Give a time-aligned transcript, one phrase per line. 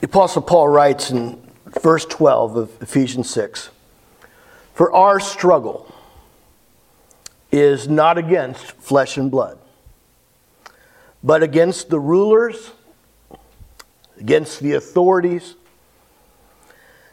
[0.00, 1.40] The Apostle Paul writes in
[1.80, 3.70] verse 12 of Ephesians 6
[4.74, 5.90] For our struggle
[7.50, 9.58] is not against flesh and blood,
[11.24, 12.72] but against the rulers,
[14.20, 15.54] against the authorities,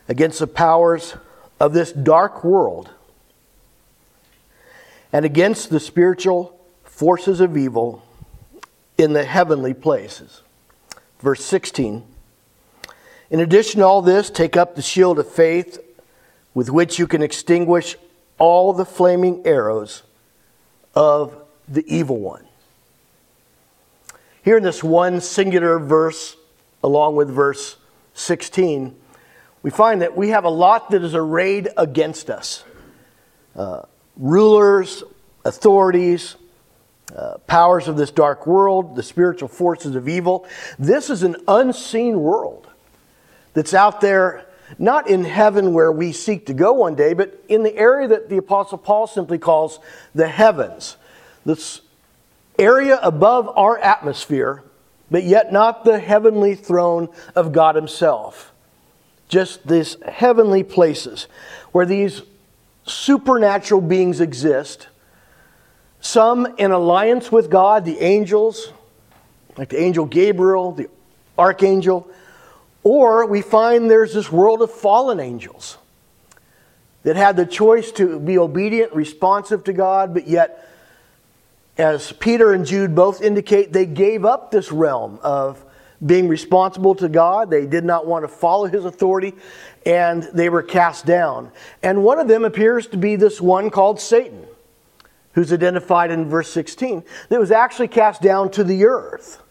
[0.10, 1.16] against the powers
[1.62, 2.90] of this dark world,
[5.14, 8.04] and against the spiritual forces of evil
[8.98, 10.42] in the heavenly places.
[11.22, 12.04] Verse 16
[13.34, 15.80] In addition to all this, take up the shield of faith
[16.54, 17.96] with which you can extinguish
[18.38, 20.04] all the flaming arrows
[20.94, 21.36] of
[21.68, 22.46] the evil one.
[24.44, 26.38] Here in this one singular verse,
[26.84, 27.78] along with verse
[28.14, 28.96] 16,
[29.64, 32.64] we find that we have a lot that is arrayed against us
[33.56, 33.82] uh,
[34.16, 35.04] rulers,
[35.44, 36.36] authorities,
[37.16, 40.46] uh, powers of this dark world, the spiritual forces of evil.
[40.78, 42.68] This is an unseen world
[43.54, 44.46] that's out there,
[44.78, 48.30] not in heaven where we seek to go one day, but in the area that
[48.30, 49.80] the Apostle Paul simply calls
[50.16, 50.98] the heavens.
[51.46, 51.82] This
[52.58, 54.64] area above our atmosphere,
[55.12, 58.52] but yet not the heavenly throne of God Himself.
[59.28, 61.28] Just these heavenly places
[61.72, 62.22] where these
[62.86, 64.88] supernatural beings exist
[66.04, 68.74] some in alliance with God, the angels,
[69.58, 70.90] like the angel Gabriel, the
[71.40, 72.10] archangel,
[72.84, 75.78] or we find there's this world of fallen angels
[77.04, 80.70] that had the choice to be obedient, responsive to God, but yet,
[81.78, 85.64] as Peter and Jude both indicate, they gave up this realm of
[86.06, 87.50] being responsible to God.
[87.50, 89.34] They did not want to follow his authority,
[89.86, 91.52] and they were cast down.
[91.82, 94.46] And one of them appears to be this one called Satan
[95.34, 99.42] who's identified in verse 16, that was actually cast down to the earth.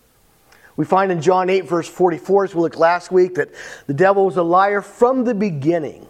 [0.76, 3.50] We find in John 8, verse 44, as we looked last week, that
[3.86, 6.06] the devil was a liar from the beginning.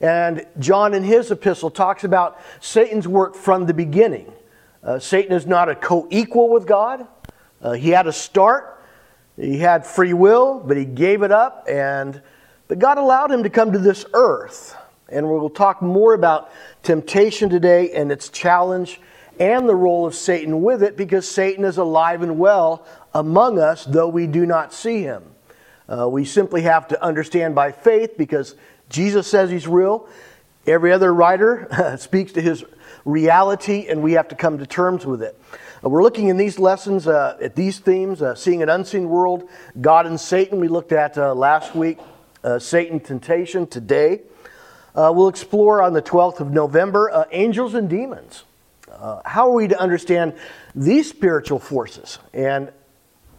[0.00, 4.32] And John, in his epistle, talks about Satan's work from the beginning.
[4.82, 7.06] Uh, Satan is not a co equal with God.
[7.62, 8.84] Uh, he had a start,
[9.36, 11.66] he had free will, but he gave it up.
[11.68, 12.20] And,
[12.68, 14.76] but God allowed him to come to this earth.
[15.08, 16.50] And we'll talk more about
[16.82, 19.00] temptation today and its challenge
[19.38, 23.84] and the role of Satan with it because Satan is alive and well among us,
[23.84, 25.22] though we do not see him.
[25.88, 28.54] Uh, we simply have to understand by faith because
[28.88, 30.08] Jesus says he's real.
[30.66, 32.64] Every other writer speaks to his
[33.04, 35.38] reality, and we have to come to terms with it.
[35.84, 39.48] Uh, we're looking in these lessons uh, at these themes uh, seeing an unseen world,
[39.80, 40.58] God and Satan.
[40.58, 41.98] We looked at uh, last week,
[42.58, 43.66] Satan temptation.
[43.66, 44.20] Today,
[44.94, 48.44] we'll explore on the 12th of November angels and demons.
[49.24, 50.34] How are we to understand
[50.74, 52.70] these spiritual forces and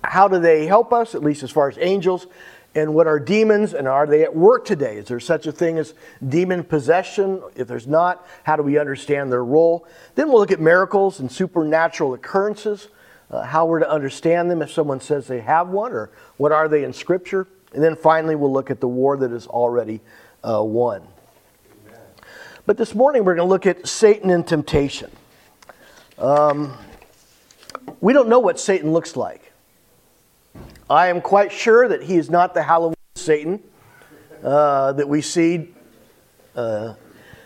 [0.09, 2.27] how do they help us, at least as far as angels?
[2.75, 4.97] And what are demons and are they at work today?
[4.97, 5.93] Is there such a thing as
[6.27, 7.41] demon possession?
[7.55, 9.88] If there's not, how do we understand their role?
[10.16, 12.89] Then we'll look at miracles and supernatural occurrences,
[13.31, 16.67] uh, how we're to understand them if someone says they have one, or what are
[16.67, 17.47] they in Scripture?
[17.73, 20.01] And then finally, we'll look at the war that is already
[20.43, 21.07] uh, won.
[22.66, 25.11] But this morning we're going to look at Satan and temptation.
[26.17, 26.73] Um,
[28.01, 29.44] we don't know what Satan looks like.
[30.90, 33.63] I am quite sure that he is not the Halloween Satan
[34.44, 35.73] uh, that we see
[36.56, 36.94] uh,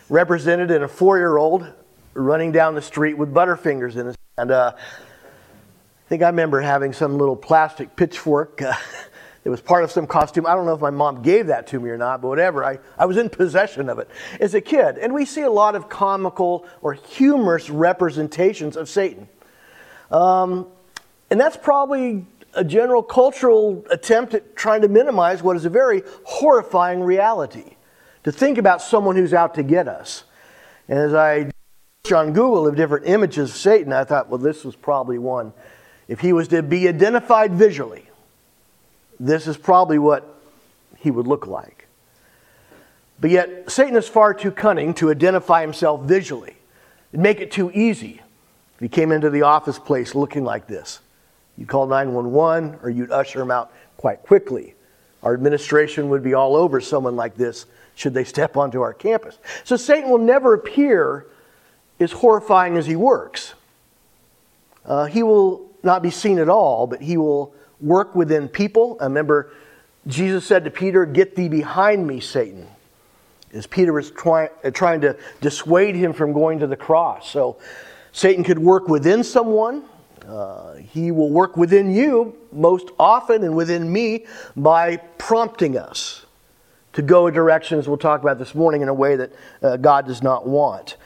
[0.09, 1.66] represented in a four year old
[2.13, 4.51] running down the street with Butterfingers in his hand.
[4.51, 8.73] Uh, I think I remember having some little plastic pitchfork uh,
[9.45, 10.45] it was part of some costume.
[10.45, 12.66] I don't know if my mom gave that to me or not, but whatever.
[12.66, 14.09] I, I was in possession of it
[14.41, 14.97] as a kid.
[14.97, 19.29] And we see a lot of comical or humorous representations of Satan.
[20.11, 20.67] Um,
[21.31, 26.03] and that's probably a general cultural attempt at trying to minimize what is a very
[26.23, 27.75] horrifying reality.
[28.23, 30.23] To think about someone who's out to get us.
[30.88, 31.51] And as I
[32.03, 35.53] searched on Google of different images of Satan, I thought, well, this was probably one.
[36.07, 38.09] If he was to be identified visually,
[39.19, 40.41] this is probably what
[40.97, 41.88] he would look like.
[43.21, 46.56] But yet, Satan is far too cunning to identify himself visually.
[47.12, 48.21] It'd make it too easy
[48.75, 51.00] if he came into the office place looking like this.
[51.59, 54.75] You'd call 911 or you'd usher him out quite quickly.
[55.21, 57.65] Our administration would be all over someone like this
[57.95, 59.38] should they step onto our campus.
[59.65, 61.25] So Satan will never appear
[62.00, 63.56] as horrifying as he works.
[64.85, 68.97] Uh, he will not be seen at all, but he will work within people.
[69.01, 69.51] I remember
[70.07, 72.67] Jesus said to Peter, Get thee behind me, Satan,
[73.53, 77.29] as Peter was try, uh, trying to dissuade him from going to the cross.
[77.29, 77.57] So
[78.13, 79.83] Satan could work within someone,
[80.29, 86.25] uh, he will work within you most often and within me by prompting us
[86.93, 89.31] to go a direction, as we'll talk about this morning, in a way that
[89.61, 90.97] uh, God does not want.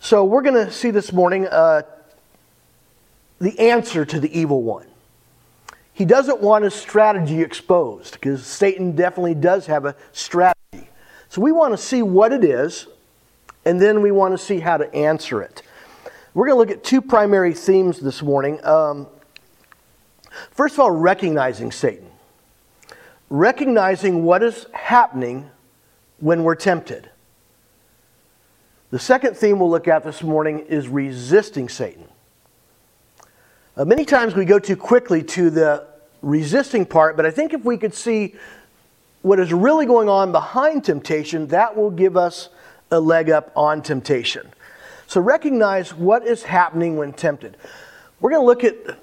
[0.00, 1.82] So, we're going to see this morning uh,
[3.38, 4.86] the answer to the evil one.
[5.92, 10.88] He doesn't want his strategy exposed because Satan definitely does have a strategy.
[11.28, 12.86] So, we want to see what it is,
[13.64, 15.62] and then we want to see how to answer it.
[16.34, 18.62] We're going to look at two primary themes this morning.
[18.64, 19.06] Um,
[20.50, 22.10] first of all, recognizing Satan
[23.30, 25.50] recognizing what is happening
[26.18, 27.10] when we're tempted.
[28.90, 32.06] The second theme we'll look at this morning is resisting Satan.
[33.76, 35.84] Uh, many times we go too quickly to the
[36.22, 38.36] resisting part, but I think if we could see
[39.22, 42.50] what is really going on behind temptation, that will give us
[42.92, 44.48] a leg up on temptation.
[45.06, 47.56] So recognize what is happening when tempted.
[48.20, 48.98] We're going to look at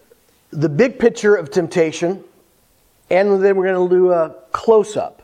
[0.51, 2.23] the big picture of temptation
[3.09, 5.21] and then we're going to do a close up.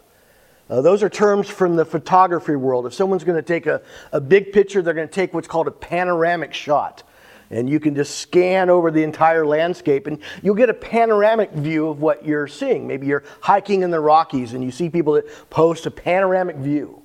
[0.70, 2.86] Uh, those are terms from the photography world.
[2.86, 3.82] If someone's going to take a,
[4.12, 7.04] a big picture, they're going to take what's called a panoramic shot.
[7.50, 11.88] And you can just scan over the entire landscape and you'll get a panoramic view
[11.88, 12.86] of what you're seeing.
[12.86, 17.02] Maybe you're hiking in the Rockies and you see people that post a panoramic view.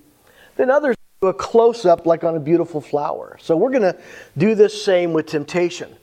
[0.56, 3.36] Then others a close up like on a beautiful flower.
[3.40, 3.96] So we're going to
[4.36, 5.96] do this same with temptation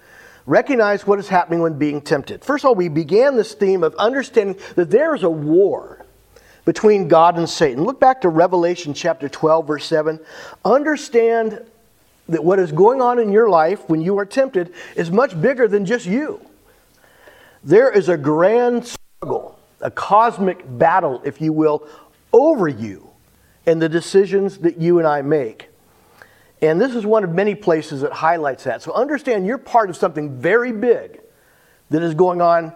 [0.50, 2.44] recognize what is happening when being tempted.
[2.44, 6.06] First of all, we began this theme of understanding that there is a war
[6.66, 7.84] between God and Satan.
[7.84, 10.20] Look back to Revelation chapter 12, verse 7.
[10.66, 11.64] Understand
[12.28, 15.68] that what is going on in your life when you are tempted is much bigger
[15.68, 16.42] than just you.
[17.64, 21.88] There is a grand struggle, a cosmic battle, if you will,
[22.34, 23.09] over you
[23.66, 25.70] and the decisions that you and I make.
[26.62, 28.82] And this is one of many places that highlights that.
[28.82, 31.22] So understand you're part of something very big
[31.90, 32.74] that is going on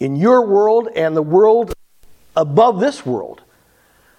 [0.00, 1.74] in your world and the world
[2.36, 3.42] above this world,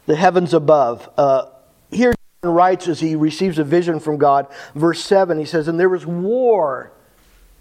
[0.05, 1.09] the heavens above.
[1.17, 1.45] Uh,
[1.89, 2.13] here,
[2.43, 5.89] John writes as he receives a vision from God, verse 7, he says, And there
[5.89, 6.91] was war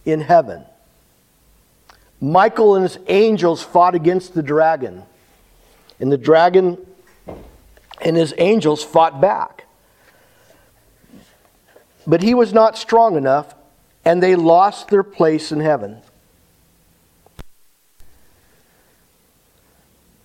[0.05, 0.65] in heaven.
[2.21, 5.05] Michael and his angels fought against the dragon,
[6.01, 6.79] and the dragon
[8.03, 9.65] and his angels fought back
[12.09, 13.55] but he was not strong enough,
[14.03, 16.01] and they lost their place in heaven.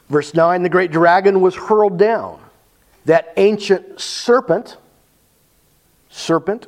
[0.09, 2.39] Verse 9 the great dragon was hurled down,
[3.03, 4.77] that ancient serpent,
[6.09, 6.67] serpent,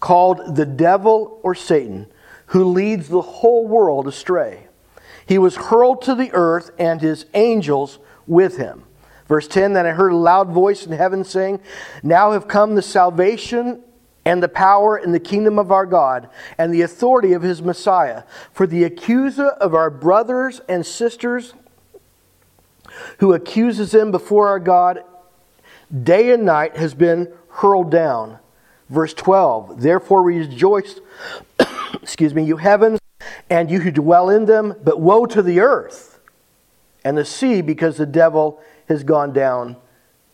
[0.00, 2.06] called the devil or Satan,
[2.46, 4.68] who leads the whole world astray.
[5.26, 8.84] He was hurled to the earth, and his angels with him.
[9.28, 11.60] Verse 10 Then I heard a loud voice in heaven saying,
[12.02, 13.82] Now have come the salvation
[14.24, 16.28] and the power and the kingdom of our God
[16.58, 18.24] and the authority of his Messiah.
[18.52, 21.54] For the accuser of our brothers and sisters
[23.18, 25.04] who accuses them before our God
[26.02, 28.38] day and night has been hurled down.
[28.88, 31.00] Verse 12 Therefore rejoice,
[32.02, 32.98] excuse me, you heavens
[33.48, 36.18] and you who dwell in them, but woe to the earth
[37.04, 39.76] and the sea because the devil has gone down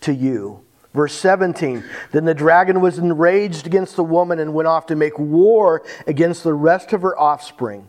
[0.03, 0.65] to you.
[0.95, 5.19] Verse 17 Then the dragon was enraged against the woman and went off to make
[5.19, 7.89] war against the rest of her offspring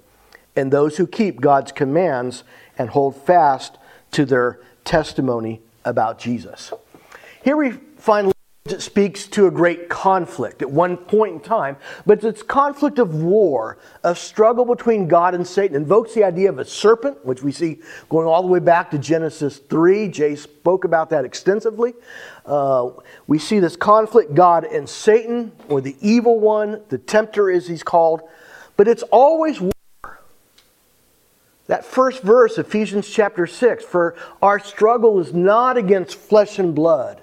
[0.56, 2.44] and those who keep God's commands
[2.78, 3.78] and hold fast
[4.12, 6.72] to their testimony about Jesus.
[7.44, 8.33] Here we find
[8.66, 13.14] it speaks to a great conflict at one point in time, but it's conflict of
[13.14, 15.76] war, a struggle between God and Satan.
[15.76, 18.98] invokes the idea of a serpent, which we see going all the way back to
[18.98, 20.08] Genesis 3.
[20.08, 21.94] Jay spoke about that extensively.
[22.46, 22.92] Uh,
[23.28, 27.84] we see this conflict, God and Satan, or the evil one, the tempter as he's
[27.84, 28.22] called,
[28.78, 29.74] but it's always war.
[31.68, 37.23] That first verse, Ephesians chapter 6, for our struggle is not against flesh and blood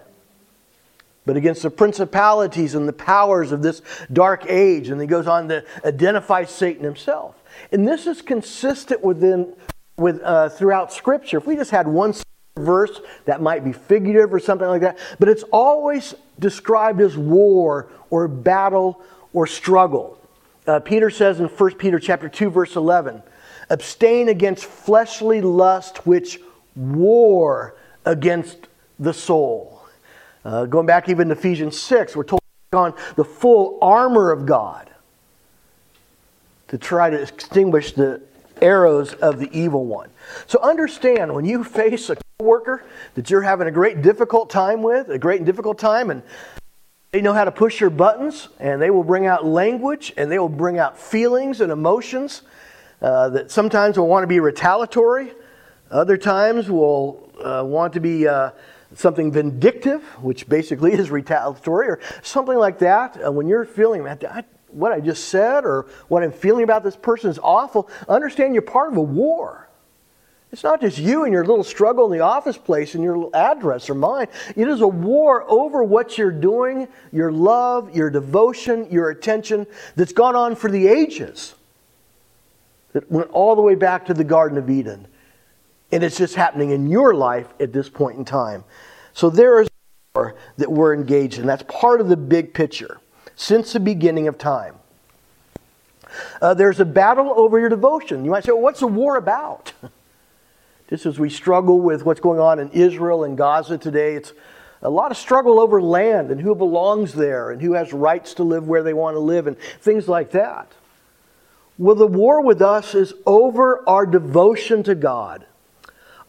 [1.31, 3.83] but against the principalities and the powers of this
[4.13, 4.89] dark age.
[4.89, 7.37] And he goes on to identify Satan himself.
[7.71, 9.55] And this is consistent within,
[9.97, 11.37] with, uh, throughout Scripture.
[11.37, 12.15] If we just had one
[12.57, 17.93] verse that might be figurative or something like that, but it's always described as war
[18.11, 19.01] or battle
[19.33, 20.19] or struggle.
[20.67, 23.23] Uh, Peter says in 1 Peter chapter 2 verse 11,
[23.69, 26.41] abstain against fleshly lust which
[26.75, 28.67] war against
[28.99, 29.80] the soul.
[30.45, 32.41] Uh, going back even to Ephesians 6, we're told
[32.73, 34.89] on the full armor of God
[36.69, 38.23] to try to extinguish the
[38.63, 40.09] arrows of the evil one.
[40.47, 45.09] So understand when you face a worker that you're having a great difficult time with,
[45.11, 46.23] a great and difficult time, and
[47.11, 50.39] they know how to push your buttons, and they will bring out language, and they
[50.39, 52.43] will bring out feelings and emotions
[53.03, 55.33] uh, that sometimes will want to be retaliatory,
[55.91, 58.51] other times will uh, want to be uh,
[58.95, 63.19] something vindictive, which basically is retaliatory, or something like that.
[63.25, 66.97] Uh, when you're feeling that, what I just said or what I'm feeling about this
[66.97, 69.69] person is awful, understand you're part of a war.
[70.53, 73.35] It's not just you and your little struggle in the office place and your little
[73.35, 74.27] address or mine.
[74.57, 80.13] It is a war over what you're doing, your love, your devotion, your attention that's
[80.13, 81.55] gone on for the ages.
[82.95, 85.07] That went all the way back to the Garden of Eden.
[85.93, 88.65] And it's just happening in your life at this point in time.
[89.13, 91.47] So there is a war that we're engaged in.
[91.47, 93.01] That's part of the big picture
[93.35, 94.77] since the beginning of time.
[96.41, 98.25] Uh, there's a battle over your devotion.
[98.25, 99.73] You might say, well, what's the war about?
[100.89, 104.33] Just as we struggle with what's going on in Israel and Gaza today, it's
[104.83, 108.43] a lot of struggle over land and who belongs there and who has rights to
[108.43, 110.73] live where they want to live and things like that.
[111.79, 115.47] Well, the war with us is over our devotion to God.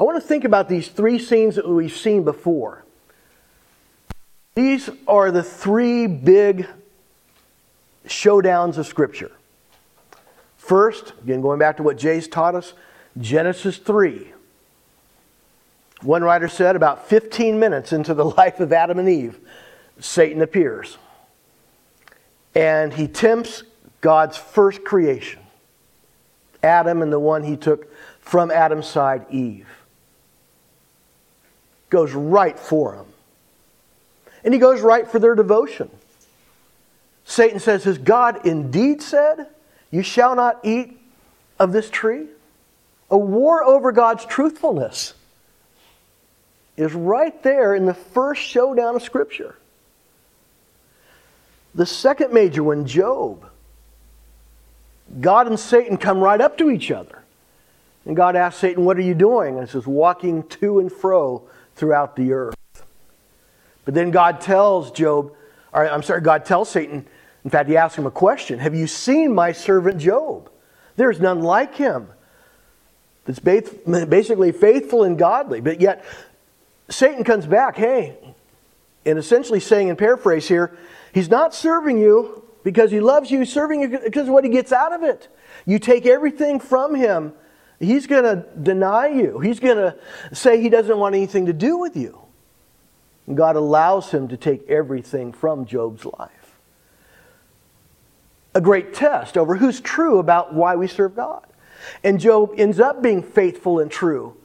[0.01, 2.84] I want to think about these three scenes that we've seen before.
[4.55, 6.67] These are the three big
[8.08, 9.31] showdowns of Scripture.
[10.58, 12.74] First, again, going back to what Jay's taught us,
[13.20, 14.34] Genesis 3.
[16.01, 19.39] One writer said about 15 minutes into the life of Adam and Eve,
[20.00, 20.98] Satan appears.
[22.55, 23.62] And he tempts
[24.01, 25.41] God's first creation,
[26.63, 29.67] Adam and the one he took from Adam's side, Eve.
[31.91, 33.05] Goes right for him.
[34.43, 35.91] And he goes right for their devotion.
[37.25, 39.48] Satan says, Has God indeed said,
[39.91, 40.98] You shall not eat
[41.60, 42.25] of this tree?
[43.12, 45.13] A war over God's truthfulness
[46.77, 49.55] is right there in the first showdown of Scripture.
[51.75, 53.45] The second major one, Job.
[55.19, 57.21] God and Satan come right up to each other.
[58.05, 59.55] And God asks Satan, What are you doing?
[59.55, 61.43] And it says, Walking to and fro
[61.81, 62.55] throughout the earth.
[63.85, 65.33] But then God tells Job,
[65.73, 67.07] or I'm sorry, God tells Satan,
[67.43, 70.51] in fact, he asks him a question Have you seen my servant Job?
[70.95, 72.07] There's none like him.
[73.25, 75.59] That's basically faithful and godly.
[75.59, 76.05] But yet,
[76.89, 78.15] Satan comes back, hey,
[79.03, 80.77] and essentially saying in paraphrase here,
[81.13, 84.71] he's not serving you because he loves you, serving you because of what he gets
[84.71, 85.27] out of it.
[85.65, 87.33] You take everything from him,
[87.81, 89.39] he's going to deny you.
[89.39, 89.95] He's going to
[90.33, 92.19] say he doesn't want anything to do with you.
[93.27, 96.59] And God allows him to take everything from Job's life.
[98.53, 101.45] A great test over who's true about why we serve God.
[102.03, 104.35] And Job ends up being faithful and true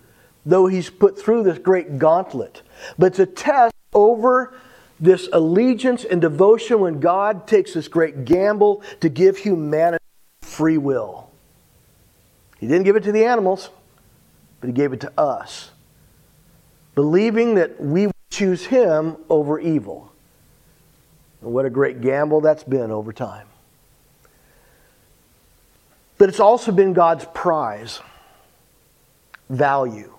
[0.46, 2.62] though he's put through this great gauntlet.
[2.96, 4.54] But it's a test over
[4.98, 10.02] this allegiance and devotion when God takes this great gamble to give humanity
[10.40, 11.25] free will.
[12.66, 13.70] He didn't give it to the animals,
[14.60, 15.70] but he gave it to us.
[16.96, 20.10] Believing that we would choose him over evil.
[21.42, 23.46] And what a great gamble that's been over time.
[26.18, 28.00] But it's also been God's prize,
[29.48, 30.12] value.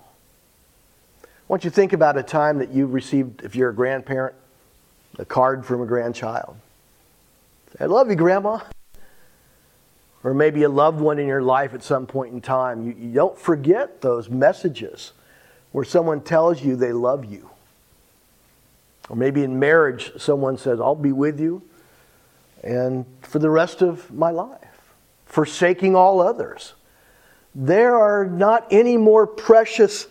[1.22, 4.34] I want you to think about a time that you've received, if you're a grandparent,
[5.18, 6.56] a card from a grandchild.
[7.78, 8.60] I love you, Grandma.
[10.24, 12.84] Or maybe a loved one in your life at some point in time.
[12.84, 15.12] You, you don't forget those messages
[15.72, 17.50] where someone tells you they love you.
[19.08, 21.62] Or maybe in marriage, someone says, I'll be with you
[22.62, 24.92] and for the rest of my life,
[25.26, 26.74] forsaking all others.
[27.54, 30.06] There are not any more precious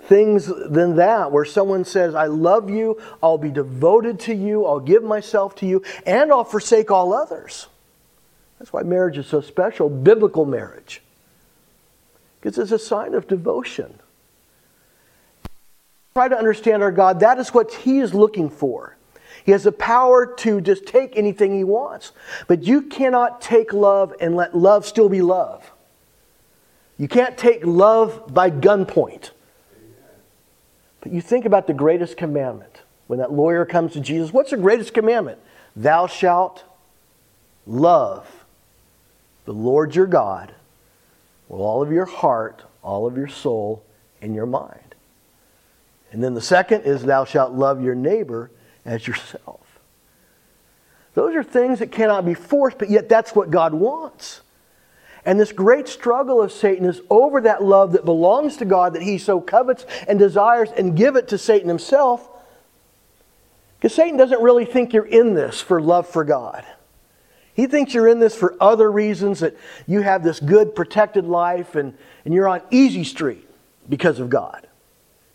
[0.00, 4.80] things than that, where someone says, I love you, I'll be devoted to you, I'll
[4.80, 7.68] give myself to you, and I'll forsake all others.
[8.62, 11.02] That's why marriage is so special, biblical marriage.
[12.40, 13.98] Because it's a sign of devotion.
[16.14, 17.18] Try to understand our God.
[17.18, 18.96] That is what He is looking for.
[19.44, 22.12] He has the power to just take anything He wants.
[22.46, 25.72] But you cannot take love and let love still be love.
[26.98, 29.32] You can't take love by gunpoint.
[31.00, 32.82] But you think about the greatest commandment.
[33.08, 35.40] When that lawyer comes to Jesus, what's the greatest commandment?
[35.74, 36.62] Thou shalt
[37.66, 38.41] love
[39.44, 40.54] the Lord your God
[41.48, 43.84] with all of your heart, all of your soul,
[44.20, 44.94] and your mind.
[46.12, 48.50] And then the second is, Thou shalt love your neighbor
[48.84, 49.60] as yourself.
[51.14, 54.40] Those are things that cannot be forced, but yet that's what God wants.
[55.24, 59.02] And this great struggle of Satan is over that love that belongs to God that
[59.02, 62.28] he so covets and desires and give it to Satan himself.
[63.78, 66.64] Because Satan doesn't really think you're in this for love for God.
[67.54, 69.56] He thinks you're in this for other reasons, that
[69.86, 71.94] you have this good, protected life and,
[72.24, 73.46] and you're on easy street
[73.88, 74.66] because of God.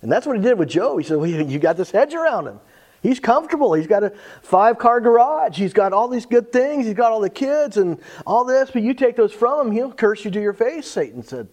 [0.02, 0.98] And that's what he did with Job.
[1.00, 2.60] He said, well, You got this hedge around him.
[3.04, 3.74] He's comfortable.
[3.74, 5.58] He's got a five car garage.
[5.58, 6.86] He's got all these good things.
[6.86, 9.94] He's got all the kids and all this, but you take those from him, he'll
[9.94, 11.48] curse you to your face, Satan said.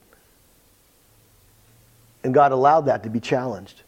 [2.23, 3.83] And God allowed that to be challenged.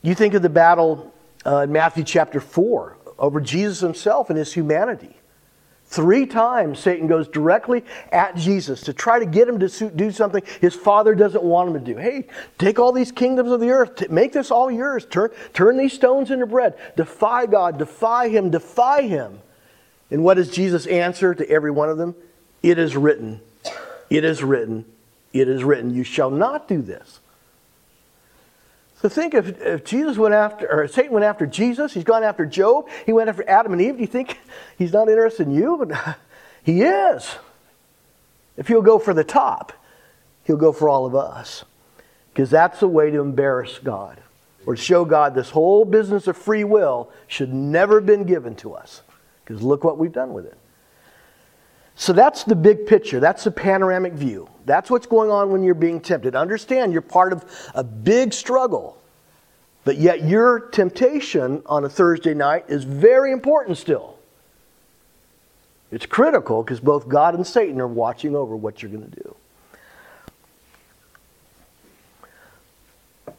[0.00, 1.12] You think of the battle
[1.44, 5.19] uh, in Matthew chapter 4 over Jesus himself and his humanity.
[5.90, 10.40] Three times Satan goes directly at Jesus to try to get him to do something
[10.60, 11.98] his father doesn't want him to do.
[11.98, 12.28] Hey,
[12.58, 16.30] take all these kingdoms of the earth, make this all yours, turn, turn these stones
[16.30, 16.78] into bread.
[16.96, 19.40] Defy God, defy him, defy him.
[20.12, 22.14] And what is Jesus' answer to every one of them?
[22.62, 23.40] It is written,
[24.08, 24.84] it is written,
[25.32, 27.19] it is written, you shall not do this.
[29.00, 32.44] So think if, if Jesus went after, or Satan went after Jesus, he's gone after
[32.44, 34.38] Job, he went after Adam and Eve, do you think
[34.76, 35.76] he's not interested in you?
[35.88, 36.18] But
[36.62, 37.36] he is.
[38.58, 39.72] If he'll go for the top,
[40.44, 41.64] he'll go for all of us.
[42.32, 44.20] Because that's the way to embarrass God.
[44.66, 48.54] Or to show God this whole business of free will should never have been given
[48.56, 49.00] to us.
[49.42, 50.58] Because look what we've done with it.
[52.00, 53.20] So that's the big picture.
[53.20, 54.48] That's the panoramic view.
[54.64, 56.34] That's what's going on when you're being tempted.
[56.34, 58.98] Understand you're part of a big struggle.
[59.84, 64.18] But yet your temptation on a Thursday night is very important still.
[65.92, 69.36] It's critical because both God and Satan are watching over what you're going to do.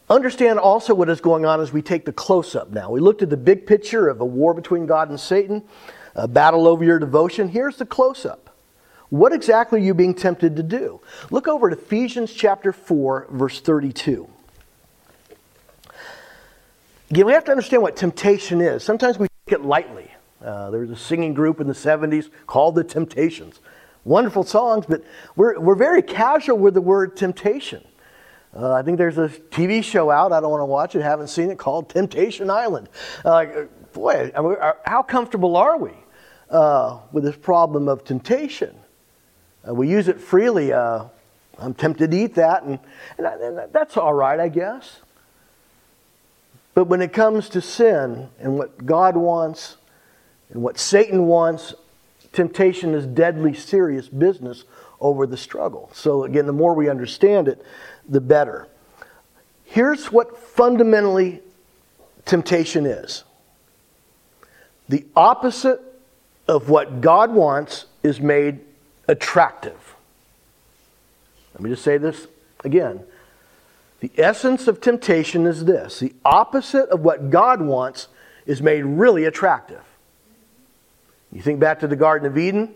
[0.08, 2.91] Understand also what is going on as we take the close up now.
[2.91, 5.63] We looked at the big picture of a war between God and Satan,
[6.13, 7.48] a battle over your devotion.
[7.48, 8.50] Here's the close up.
[9.12, 11.01] What exactly are you being tempted to do?
[11.32, 14.25] Look over at Ephesians chapter 4, verse 32.
[17.10, 18.86] Again, we have to understand what temptation is.
[18.86, 20.10] Sometimes we take it lightly.
[20.41, 23.60] Uh, there was a singing group in the 70s called the Temptations.
[24.06, 25.03] Wonderful songs, but
[25.36, 27.86] we're, we're very casual with the word temptation.
[28.56, 31.27] Uh, I think there's a TV show out, I don't want to watch it, haven't
[31.27, 32.88] seen it, called Temptation Island.
[33.25, 33.46] Uh,
[33.91, 34.32] boy,
[34.86, 35.92] how comfortable are we
[36.50, 38.74] uh, with this problem of temptation?
[39.67, 40.74] Uh, we use it freely.
[40.74, 41.05] Uh,
[41.57, 42.79] I'm tempted to eat that, and,
[43.17, 45.00] and, I, and, that's all right, I guess.
[46.74, 49.77] But when it comes to sin and what God wants
[50.50, 51.74] and what Satan wants,
[52.33, 54.63] temptation is deadly serious business
[55.00, 55.89] over the struggle.
[55.93, 57.63] So, again, the more we understand it,
[58.07, 58.67] the better.
[59.65, 61.41] Here's what fundamentally
[62.25, 63.24] temptation is
[64.89, 65.81] the opposite
[66.47, 68.59] of what God wants is made
[69.07, 69.96] attractive.
[71.53, 72.27] Let me just say this
[72.64, 73.03] again.
[74.00, 78.07] The essence of temptation is this the opposite of what God wants
[78.46, 79.83] is made really attractive.
[81.31, 82.74] You think back to the Garden of Eden,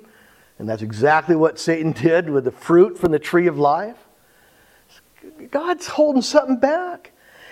[0.60, 3.98] and that's exactly what Satan did with the fruit from the tree of life.
[5.52, 7.12] God's holding something back.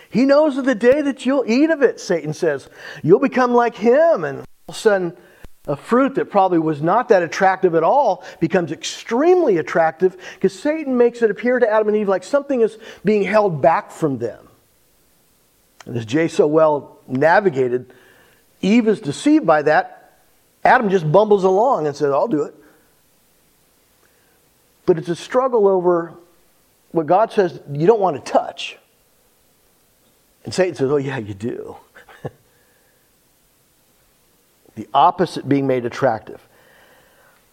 [0.10, 2.70] He knows of the day that you'll eat of it, Satan says.
[3.02, 5.18] You'll become like him, and all of a sudden,
[5.66, 10.98] a fruit that probably was not that attractive at all becomes extremely attractive because Satan
[10.98, 14.50] makes it appear to Adam and Eve like something is being held back from them.
[15.86, 17.94] And as Jay so well navigated,
[18.62, 20.20] Eve is deceived by that.
[20.66, 22.56] Adam just bumbles along and says, I'll do it.
[24.86, 26.14] But it's a struggle over
[26.92, 28.78] what God says you don't want to touch.
[30.44, 31.78] And Satan says, Oh, yeah, you do
[34.76, 36.48] the opposite being made attractive.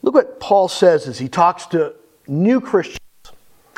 [0.02, 1.94] Look what Paul says as he talks to
[2.26, 2.98] new Christians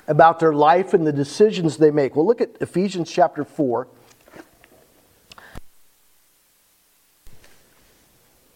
[0.07, 2.15] about their life and the decisions they make.
[2.15, 3.89] Well, look at Ephesians chapter 4.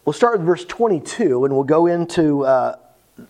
[0.05, 2.77] We'll start with verse 22 and we'll go into uh,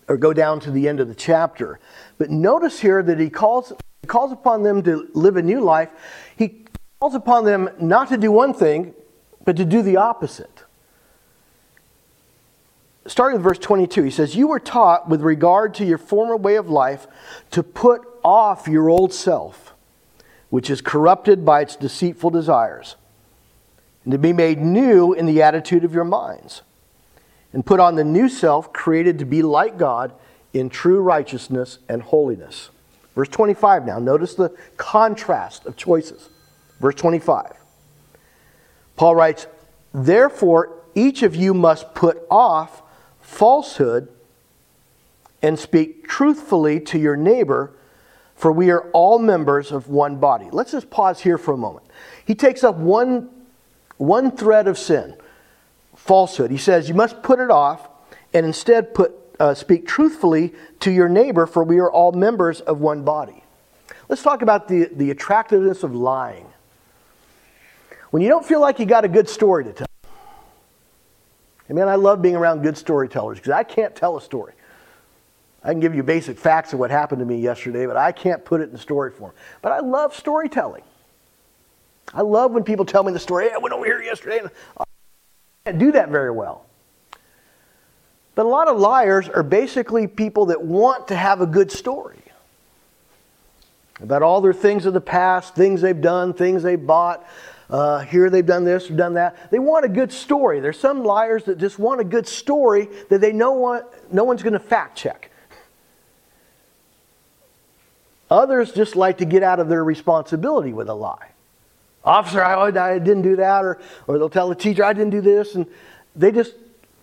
[0.07, 1.79] or go down to the end of the chapter.
[2.19, 5.89] But notice here that he calls, he calls upon them to live a new life.
[6.35, 6.65] He
[6.99, 8.93] calls upon them not to do one thing,
[9.43, 10.63] but to do the opposite
[13.07, 16.55] starting with verse 22, he says, You were taught with regard to your former way
[16.55, 17.07] of life
[17.51, 19.73] to put off your old self,
[20.49, 22.95] which is corrupted by its deceitful desires,
[24.03, 26.61] and to be made new in the attitude of your minds,
[27.53, 30.13] and put on the new self created to be like God
[30.53, 32.69] in true righteousness and holiness.
[33.15, 36.29] Verse 25 now, notice the contrast of choices.
[36.79, 37.53] Verse 25.
[38.95, 39.47] Paul writes,
[39.93, 42.83] Therefore, each of you must put off
[43.27, 44.07] falsehood
[45.41, 47.73] and speak truthfully to your neighbor,
[48.35, 50.47] for we are all members of one body.
[50.51, 51.85] Let's just pause here for a moment.
[52.25, 53.29] He takes up one,
[53.97, 55.15] one thread of sin
[55.95, 56.51] falsehood.
[56.51, 57.89] He says, You must put it off
[58.33, 62.79] and instead put, uh, speak truthfully to your neighbor, for we are all members of
[62.79, 63.43] one body.
[64.07, 66.47] Let's talk about the, the attractiveness of lying.
[68.11, 69.86] When you don't feel like you got a good story to tell.
[71.69, 74.53] I mean, I love being around good storytellers because I can't tell a story.
[75.63, 78.45] I can give you basic facts of what happened to me yesterday, but I can't
[78.45, 79.33] put it in story form.
[79.61, 80.83] But I love storytelling.
[82.13, 83.49] I love when people tell me the story.
[83.49, 84.39] Hey, I went over here yesterday.
[84.39, 84.83] And I
[85.65, 86.65] can't do that very well.
[88.35, 92.21] But a lot of liars are basically people that want to have a good story
[93.99, 97.27] about all their things of the past, things they've done, things they bought.
[97.69, 99.51] Uh, here they've done this or done that.
[99.51, 100.59] They want a good story.
[100.59, 104.53] There's some liars that just want a good story that they know no one's going
[104.53, 105.31] to fact check.
[108.29, 111.31] Others just like to get out of their responsibility with a lie.
[112.03, 115.21] Officer, I, I didn't do that, or, or they'll tell the teacher, I didn't do
[115.21, 115.65] this, and
[116.15, 116.53] they just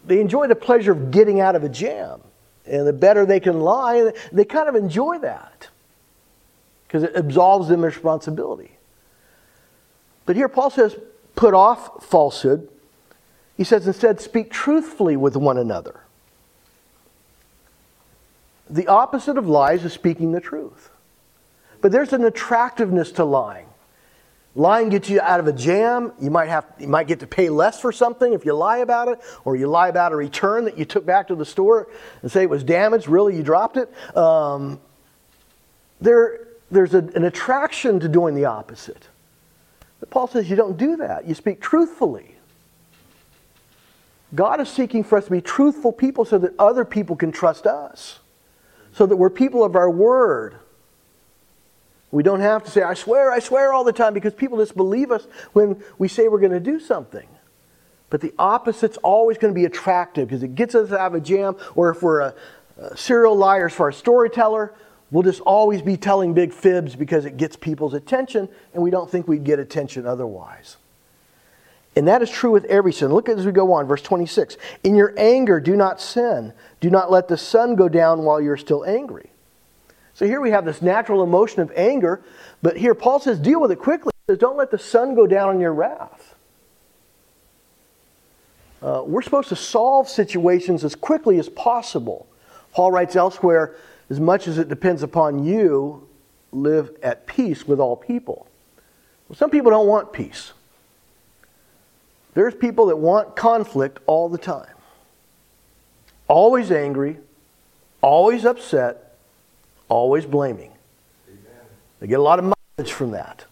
[0.07, 2.20] they enjoy the pleasure of getting out of a jam.
[2.66, 5.68] And the better they can lie, they kind of enjoy that
[6.87, 8.74] because it absolves them of responsibility.
[10.27, 10.97] But here Paul says,
[11.35, 12.69] put off falsehood.
[13.57, 16.01] He says instead, speak truthfully with one another.
[18.69, 20.91] The opposite of lies is speaking the truth.
[21.81, 23.67] But there's an attractiveness to lying.
[24.57, 26.13] Lying gets you out of a jam.
[26.21, 29.09] You might have you might get to pay less for something if you lie about
[29.09, 31.89] it, or you lie about a return that you took back to the store
[32.23, 33.09] and say it was damaged.
[33.09, 33.93] Really, you dropped it.
[34.17, 34.81] Um,
[36.01, 39.09] there, there's a, an attraction to doing the opposite.
[40.11, 41.27] Paul says you don't do that.
[41.27, 42.35] You speak truthfully.
[44.35, 47.67] God is seeking for us to be truthful people so that other people can trust
[47.67, 48.19] us,
[48.93, 50.57] so that we're people of our word
[52.14, 54.77] we don't have to say, I swear, I swear all the time, because people just
[54.77, 57.27] believe us when we say we're going to do something.
[58.09, 61.21] But the opposite's always going to be attractive because it gets us out of a
[61.21, 61.57] jam.
[61.75, 62.35] Or if we're a,
[62.79, 64.73] a serial liar as far as storyteller,
[65.14, 69.09] we'll just always be telling big fibs because it gets people's attention, and we don't
[69.09, 70.77] think we'd get attention otherwise.
[71.94, 73.14] And that is true with every sin.
[73.14, 74.57] Look at as we go on, verse 26.
[74.83, 76.53] In your anger, do not sin.
[76.81, 79.31] Do not let the sun go down while you're still angry.
[80.14, 82.20] So here we have this natural emotion of anger,
[82.61, 84.11] but here Paul says, deal with it quickly.
[84.27, 86.35] He says, don't let the sun go down on your wrath.
[88.83, 92.27] Uh, we're supposed to solve situations as quickly as possible.
[92.72, 93.77] Paul writes elsewhere,
[94.14, 96.07] as much as it depends upon you,
[96.53, 98.46] live at peace with all people.
[99.29, 100.53] Well, some people don't want peace.
[102.35, 104.70] There's people that want conflict all the time.
[106.29, 107.18] Always angry,
[108.03, 109.16] always upset,
[109.88, 110.70] always blaming.
[111.29, 111.66] Amen.
[111.98, 113.46] They get a lot of mileage from that,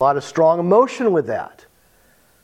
[0.00, 1.64] a lot of strong emotion with that.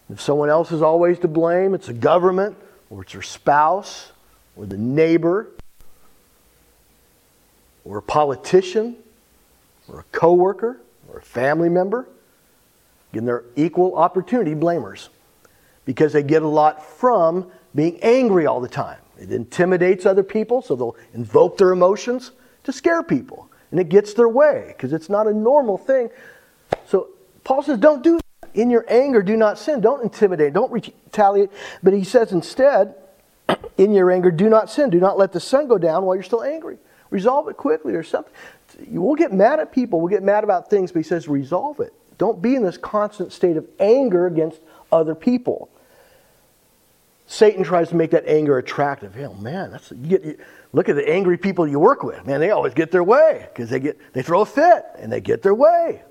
[0.08, 2.56] If someone else is always to blame, it's a government,
[2.88, 4.12] or it's their spouse,
[4.54, 5.48] or the neighbor,
[7.84, 8.96] or a politician,
[9.88, 12.08] or a coworker, or a family member.
[13.12, 15.08] Again, they're equal opportunity blamers
[15.84, 18.98] because they get a lot from being angry all the time.
[19.18, 22.32] It intimidates other people, so they'll invoke their emotions
[22.64, 23.50] to scare people.
[23.70, 26.10] And it gets their way because it's not a normal thing.
[26.86, 27.08] So
[27.44, 28.50] Paul says, don't do that.
[28.54, 29.80] In your anger, do not sin.
[29.80, 30.52] Don't intimidate.
[30.52, 31.50] Don't retaliate.
[31.82, 32.94] But he says instead,
[33.78, 34.90] in your anger, do not sin.
[34.90, 36.76] Do not let the sun go down while you're still angry.
[37.12, 38.32] Resolve it quickly or something.
[38.90, 40.00] You will get mad at people.
[40.00, 41.92] We'll get mad about things, but he says, resolve it.
[42.16, 45.68] Don't be in this constant state of anger against other people.
[47.26, 49.14] Satan tries to make that anger attractive.
[49.14, 50.40] Hell, man, that's you get.
[50.72, 52.26] Look at the angry people you work with.
[52.26, 55.20] Man, they always get their way because they get they throw a fit and they
[55.20, 56.02] get their way.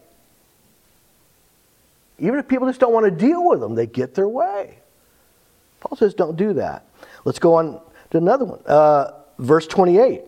[2.19, 4.77] Even if people just don't want to deal with them, they get their way.
[5.79, 6.85] Paul says, don't do that.
[7.25, 8.61] Let's go on to another one.
[8.67, 10.21] Uh, verse 28.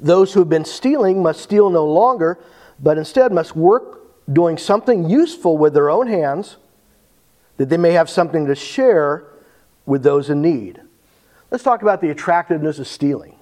[0.00, 2.38] Those who have been stealing must steal no longer,
[2.80, 4.00] but instead must work
[4.32, 6.56] doing something useful with their own hands,
[7.56, 9.24] that they may have something to share
[9.86, 10.80] with those in need.
[11.50, 13.36] Let's talk about the attractiveness of stealing.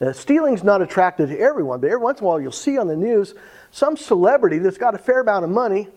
[0.00, 2.86] Now, stealing's not attractive to everyone, but every once in a while you'll see on
[2.86, 3.34] the news
[3.70, 5.88] some celebrity that's got a fair amount of money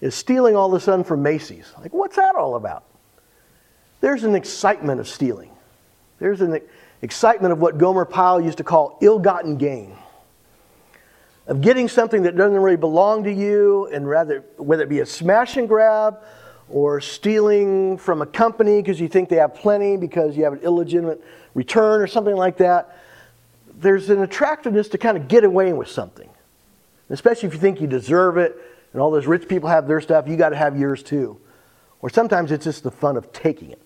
[0.00, 1.72] is stealing all of a sudden from Macy's.
[1.80, 2.84] Like, what's that all about?
[4.00, 5.50] There's an excitement of stealing.
[6.18, 6.60] There's an
[7.02, 9.96] excitement of what Gomer Pyle used to call ill gotten gain.
[11.46, 15.06] Of getting something that doesn't really belong to you, and rather, whether it be a
[15.06, 16.18] smash and grab
[16.68, 20.60] or stealing from a company because you think they have plenty because you have an
[20.60, 21.22] illegitimate
[21.54, 22.96] return or something like that.
[23.74, 26.28] There's an attractiveness to kind of get away with something,
[27.08, 28.56] especially if you think you deserve it
[28.92, 31.40] and all those rich people have their stuff, you got to have yours too.
[32.02, 33.82] Or sometimes it's just the fun of taking it.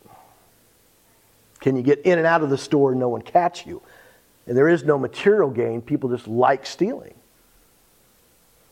[1.65, 3.81] Can you get in and out of the store and no one catch you?
[4.47, 5.81] And there is no material gain.
[5.81, 7.15] People just like stealing.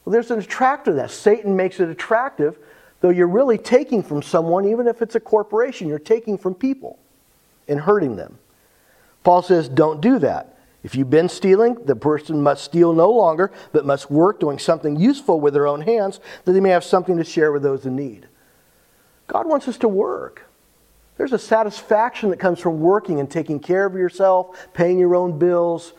[0.04, 1.10] Well, there's an attractor that.
[1.10, 2.58] Satan makes it attractive,
[3.00, 6.98] though you're really taking from someone, even if it's a corporation, you're taking from people
[7.66, 8.36] and hurting them.
[9.24, 10.58] Paul says, don't do that.
[10.82, 14.96] If you've been stealing, the person must steal no longer, but must work doing something
[14.96, 17.96] useful with their own hands, that they may have something to share with those in
[17.96, 18.28] need.
[19.28, 20.42] God wants us to work.
[21.16, 25.38] There's a satisfaction that comes from working and taking care of yourself, paying your own
[25.38, 25.92] bills,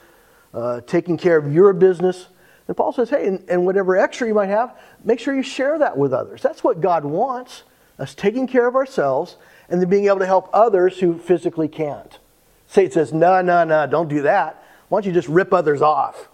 [0.54, 2.28] uh, taking care of your business.
[2.68, 5.78] And Paul says, hey, and, and whatever extra you might have, make sure you share
[5.80, 6.42] that with others.
[6.42, 7.64] That's what God wants
[8.00, 9.38] us taking care of ourselves
[9.70, 12.20] and then being able to help others who physically can't.
[12.68, 14.64] Satan says, no, no, no, don't do that.
[14.90, 16.30] Why don't you just rip others off?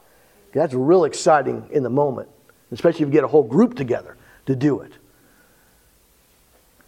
[0.53, 2.29] That's real exciting in the moment,
[2.71, 4.93] especially if you get a whole group together to do it.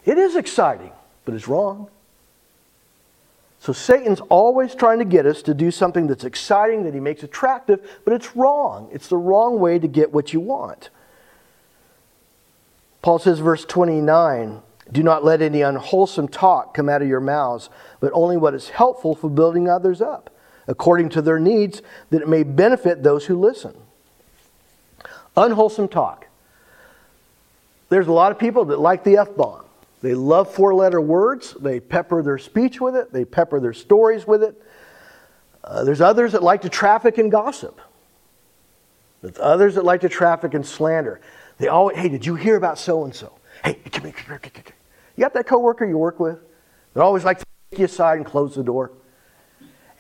[0.04, 0.92] It is exciting,
[1.26, 1.90] but it's wrong.
[3.62, 7.22] So Satan's always trying to get us to do something that's exciting, that he makes
[7.22, 8.90] attractive, but it's wrong.
[8.92, 10.90] It's the wrong way to get what you want.
[13.04, 17.70] Paul says, verse 29 Do not let any unwholesome talk come out of your mouths,
[18.00, 20.32] but only what is helpful for building others up,
[20.68, 23.76] according to their needs, that it may benefit those who listen.
[25.38, 26.26] Unwholesome talk.
[27.90, 29.66] There's a lot of people that like the F bomb.
[30.02, 31.56] They love four letter words.
[31.60, 34.62] They pepper their speech with it, they pepper their stories with it.
[35.64, 37.80] Uh, there's others that like to traffic in gossip.
[39.22, 41.22] There's others that like to traffic in slander.
[41.60, 43.34] They always, hey, did you hear about so and so?
[43.64, 44.64] Hey, come here, come here, come here.
[45.16, 46.40] You got that coworker you work with?
[46.96, 48.92] They always like to take you aside and close the door.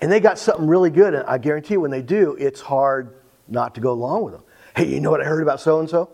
[0.01, 3.15] And they got something really good, and I guarantee you when they do, it's hard
[3.47, 4.43] not to go along with them.
[4.75, 6.09] Hey, you know what I heard about so and so?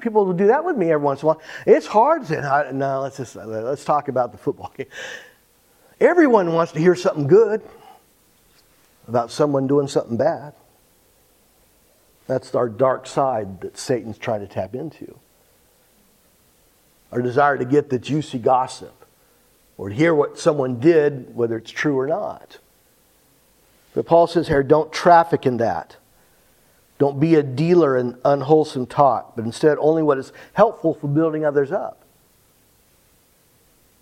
[0.00, 1.40] People will do that with me every once in a while.
[1.66, 2.26] It's hard.
[2.26, 4.86] To, no, let's just let's talk about the football game.
[6.00, 7.62] Everyone wants to hear something good
[9.08, 10.52] about someone doing something bad.
[12.26, 15.18] That's our dark side that Satan's trying to tap into.
[17.10, 18.94] Our desire to get the juicy gossip
[19.78, 22.58] or to hear what someone did, whether it's true or not.
[23.94, 25.96] But Paul says here, don't traffic in that.
[26.98, 31.44] Don't be a dealer in unwholesome talk, but instead only what is helpful for building
[31.44, 32.04] others up.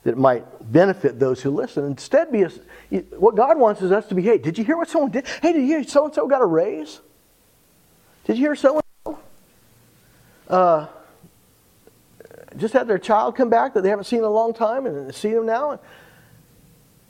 [0.04, 1.84] That might benefit those who listen.
[1.84, 2.50] Instead, be a,
[3.18, 4.22] what God wants is us to be.
[4.22, 5.26] Hey, did you hear what someone did?
[5.42, 7.00] Hey, did you hear so and so got a raise?
[8.24, 9.16] Did you hear so and
[10.48, 10.88] so?
[12.56, 15.14] Just had their child come back that they haven't seen in a long time and
[15.14, 15.80] see them now.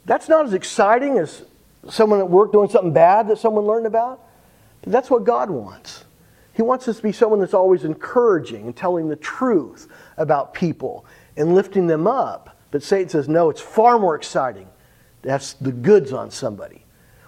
[0.05, 1.43] That's not as exciting as
[1.89, 4.26] someone at work doing something bad that someone learned about.
[4.83, 6.05] That's what God wants.
[6.53, 9.87] He wants us to be someone that's always encouraging and telling the truth
[10.17, 12.57] about people and lifting them up.
[12.71, 14.67] But Satan says, no, it's far more exciting
[15.23, 16.83] to have the goods on somebody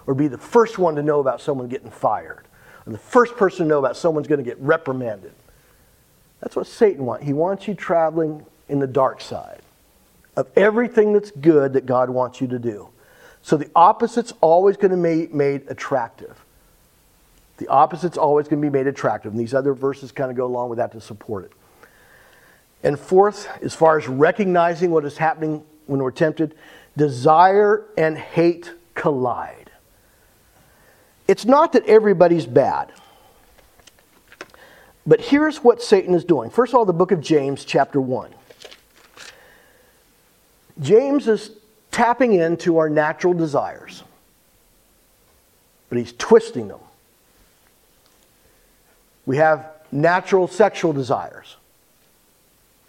[0.06, 2.46] or be the first one to know about someone getting fired
[2.86, 5.32] or the first person to know about someone's going to get reprimanded.
[6.40, 7.24] That's what Satan wants.
[7.24, 9.60] He wants you traveling in the dark side
[10.36, 12.88] of everything that's good that God wants you to do.
[13.42, 16.44] So the opposite's always going to be made attractive.
[17.60, 19.32] The opposite's always going to be made attractive.
[19.32, 21.52] And these other verses kind of go along with that to support it.
[22.82, 26.54] And fourth, as far as recognizing what is happening when we're tempted,
[26.96, 29.70] desire and hate collide.
[31.28, 32.92] It's not that everybody's bad.
[35.06, 36.48] But here's what Satan is doing.
[36.48, 38.32] First of all, the book of James, chapter 1.
[40.80, 41.50] James is
[41.90, 44.02] tapping into our natural desires,
[45.90, 46.80] but he's twisting them
[49.30, 51.54] we have natural sexual desires.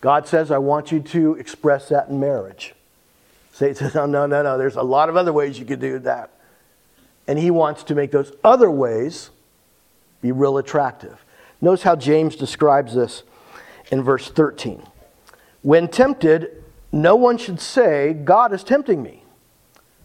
[0.02, 2.74] God says, I want you to express that in marriage.
[3.54, 4.58] Satan says, no, no, no, no.
[4.58, 6.32] There's a lot of other ways you could do that.
[7.28, 9.30] And he wants to make those other ways
[10.20, 11.24] be real attractive.
[11.62, 13.22] Notice how James describes this
[13.92, 14.82] in verse 13.
[15.62, 19.26] When tempted, no one should say, God is tempting me.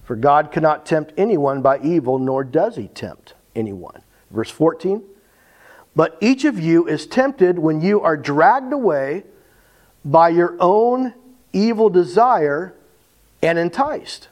[0.05, 4.03] For God cannot tempt anyone by evil, nor does he tempt anyone.
[4.31, 5.03] Verse 14.
[5.97, 9.25] But each of you is tempted when you are dragged away
[10.05, 11.15] by your own
[11.55, 12.75] evil desire
[13.43, 14.29] and enticed.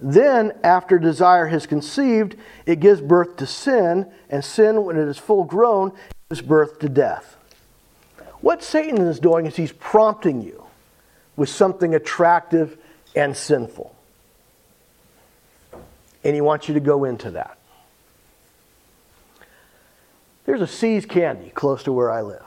[0.00, 5.18] Then, after desire has conceived, it gives birth to sin, and sin, when it is
[5.18, 5.92] full grown,
[6.30, 7.36] gives birth to death.
[8.40, 10.64] What Satan is doing is he's prompting you
[11.36, 12.78] with something attractive
[13.14, 13.94] and sinful.
[16.24, 17.57] And he wants you to go into that.
[20.48, 22.42] There's a See's Candy close to where I live.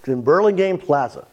[0.00, 1.28] It's in Burlingame Plaza.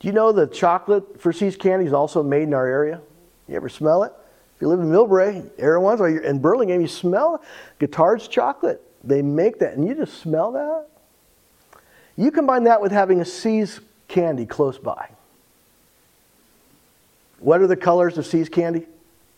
[0.00, 3.02] Do you know the chocolate for See's Candy is also made in our area?
[3.46, 4.14] You ever smell it?
[4.54, 7.44] If you live in Millbrae, every once in in Burlingame, you smell
[7.78, 8.80] Guittard's chocolate.
[9.04, 10.86] They make that, and you just smell that.
[12.16, 15.10] You combine that with having a See's candy close by.
[17.40, 18.86] What are the colors of See's candy?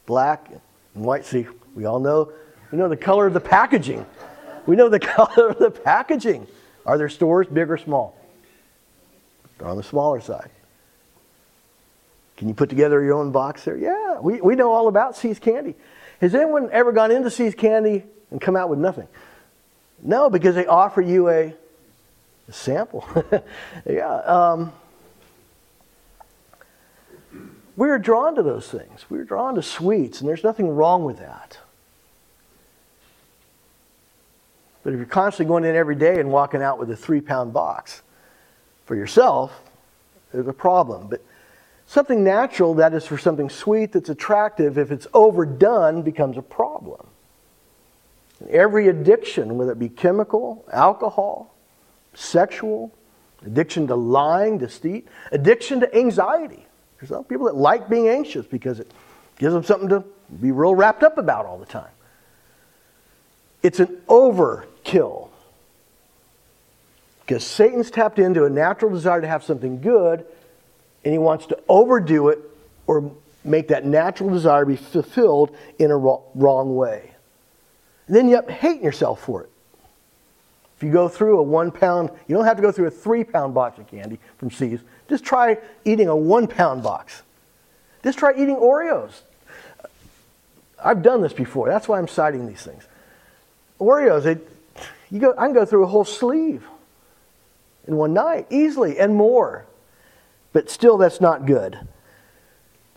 [0.06, 0.48] Black
[0.94, 1.24] and white.
[1.24, 2.30] See, we all know.
[2.70, 4.06] We know the color of the packaging.
[4.68, 6.46] We know the color of the packaging.
[6.84, 8.14] Are there stores big or small?
[9.56, 10.50] They're on the smaller side.
[12.36, 13.78] Can you put together your own box there?
[13.78, 15.74] Yeah, we, we know all about See's Candy.
[16.20, 19.08] Has anyone ever gone into See's Candy and come out with nothing?
[20.02, 21.54] No, because they offer you a,
[22.46, 23.08] a sample.
[23.88, 24.16] yeah.
[24.16, 24.72] Um,
[27.74, 29.06] we are drawn to those things.
[29.08, 31.58] We are drawn to sweets, and there's nothing wrong with that.
[34.88, 37.52] But if you're constantly going in every day and walking out with a three pound
[37.52, 38.00] box
[38.86, 39.60] for yourself,
[40.32, 41.08] there's a problem.
[41.08, 41.22] But
[41.84, 47.06] Something natural that is for something sweet that's attractive, if it's overdone, becomes a problem.
[48.48, 51.54] Every addiction, whether it be chemical, alcohol,
[52.14, 52.90] sexual,
[53.44, 56.66] addiction to lying, deceit, addiction to anxiety.
[56.98, 58.90] There's some people that like being anxious because it
[59.38, 60.02] gives them something to
[60.40, 61.90] be real wrapped up about all the time.
[63.62, 64.00] It's an
[64.88, 65.28] overkill.
[67.20, 70.24] Because Satan's tapped into a natural desire to have something good
[71.04, 72.38] and he wants to overdo it
[72.86, 73.12] or
[73.44, 77.12] make that natural desire be fulfilled in a wrong way.
[78.06, 79.50] And then you up hating yourself for it.
[80.76, 83.24] If you go through a one pound, you don't have to go through a three
[83.24, 84.80] pound box of candy from See's.
[85.08, 87.22] Just try eating a one pound box.
[88.04, 89.20] Just try eating Oreos.
[90.82, 91.68] I've done this before.
[91.68, 92.86] That's why I'm citing these things.
[93.80, 94.48] Oreos, it,
[95.10, 96.64] you go, I can go through a whole sleeve
[97.86, 99.66] in one night easily and more.
[100.52, 101.78] But still, that's not good.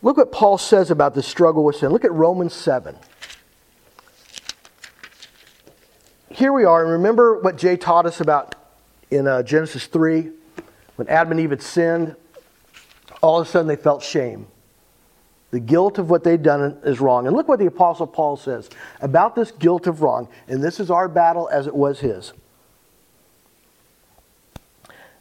[0.01, 1.89] Look what Paul says about the struggle with sin.
[1.91, 2.95] Look at Romans 7.
[6.29, 8.55] Here we are, and remember what Jay taught us about
[9.11, 10.31] in uh, Genesis 3
[10.95, 12.15] when Adam and Eve had sinned.
[13.21, 14.47] All of a sudden, they felt shame.
[15.51, 17.27] The guilt of what they've done is wrong.
[17.27, 18.69] And look what the Apostle Paul says
[19.01, 20.29] about this guilt of wrong.
[20.47, 22.33] And this is our battle as it was his.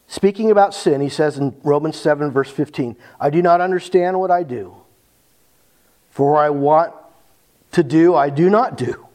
[0.07, 4.31] Speaking about sin, he says in Romans 7, verse 15, I do not understand what
[4.31, 4.75] I do.
[6.09, 6.93] For I want
[7.71, 9.07] to do, I do not do.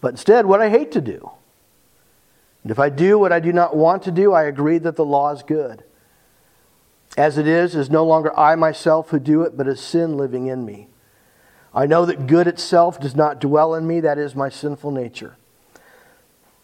[0.00, 1.30] But instead, what I hate to do.
[2.62, 5.04] And if I do what I do not want to do, I agree that the
[5.04, 5.82] law is good.
[7.16, 10.46] As it is, is no longer I myself who do it, but is sin living
[10.46, 10.88] in me.
[11.74, 15.36] I know that good itself does not dwell in me, that is my sinful nature.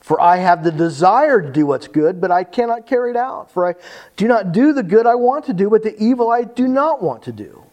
[0.01, 3.51] For I have the desire to do what's good, but I cannot carry it out.
[3.51, 3.75] For I
[4.17, 7.03] do not do the good I want to do, but the evil I do not
[7.03, 7.65] want to do.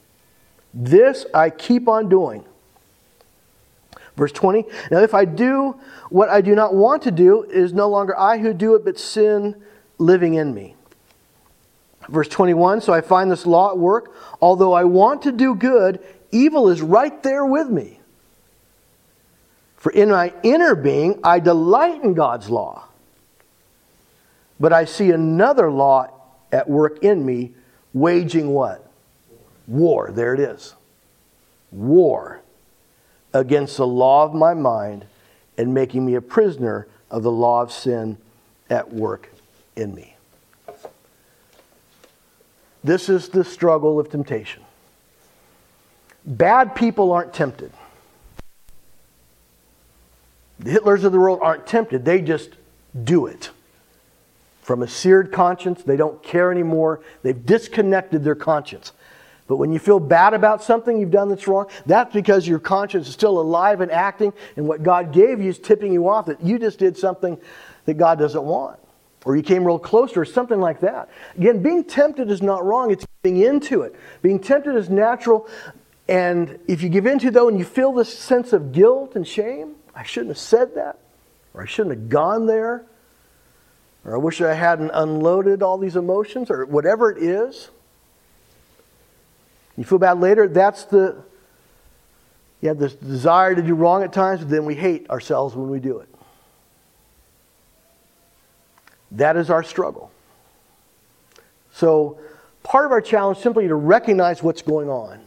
[0.74, 2.44] This I keep on doing.
[4.18, 7.74] Verse 20 Now, if I do what I do not want to do, it is
[7.74, 9.56] no longer I who do it, but sin
[9.98, 10.76] living in me.
[12.10, 14.14] Verse 21 So I find this law at work.
[14.42, 16.00] Although I want to do good,
[16.32, 18.00] evil is right there with me.
[19.78, 22.86] For in my inner being, I delight in God's law.
[24.60, 26.10] But I see another law
[26.52, 27.54] at work in me,
[27.94, 28.90] waging what?
[29.68, 30.12] War.
[30.12, 30.74] There it is.
[31.72, 32.42] War
[33.34, 35.06] against the law of my mind
[35.58, 38.18] and making me a prisoner of the law of sin
[38.70, 39.30] at work
[39.76, 40.15] in me.
[42.86, 44.62] This is the struggle of temptation.
[46.24, 47.72] Bad people aren't tempted.
[50.60, 52.52] The Hitlers of the world aren't tempted, they just
[53.04, 53.50] do it.
[54.62, 57.02] From a seared conscience, they don't care anymore.
[57.24, 58.94] They've disconnected their conscience.
[59.48, 63.08] But when you feel bad about something you've done that's wrong, that's because your conscience
[63.08, 66.40] is still alive and acting, and what God gave you is tipping you off that
[66.44, 67.40] you just did something
[67.86, 68.80] that God doesn't want.
[69.26, 71.10] Or you came real close or something like that.
[71.36, 73.96] Again, being tempted is not wrong, it's giving into it.
[74.22, 75.48] Being tempted is natural,
[76.08, 79.76] and if you give into though and you feel this sense of guilt and shame,
[79.96, 81.00] I shouldn't have said that,
[81.54, 82.86] or I shouldn't have gone there,
[84.04, 87.70] or I wish I hadn't unloaded all these emotions, or whatever it is.
[89.76, 91.16] You feel bad later, that's the,
[92.62, 95.70] you have this desire to do wrong at times, but then we hate ourselves when
[95.70, 96.15] we do it.
[99.16, 100.12] That is our struggle.
[101.72, 102.20] So,
[102.64, 105.20] part of our challenge simply to recognize what's going on.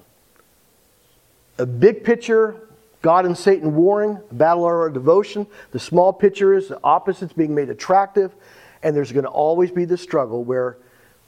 [1.58, 2.68] A big picture
[3.02, 5.46] God and Satan warring, battle of our devotion.
[5.70, 8.34] The small picture is the opposites being made attractive,
[8.82, 10.78] and there's going to always be the struggle where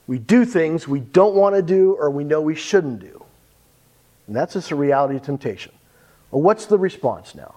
[0.07, 3.25] we do things we don't want to do or we know we shouldn't do.
[4.27, 5.73] And that's just a reality of temptation.
[6.31, 7.55] Well, what's the response now?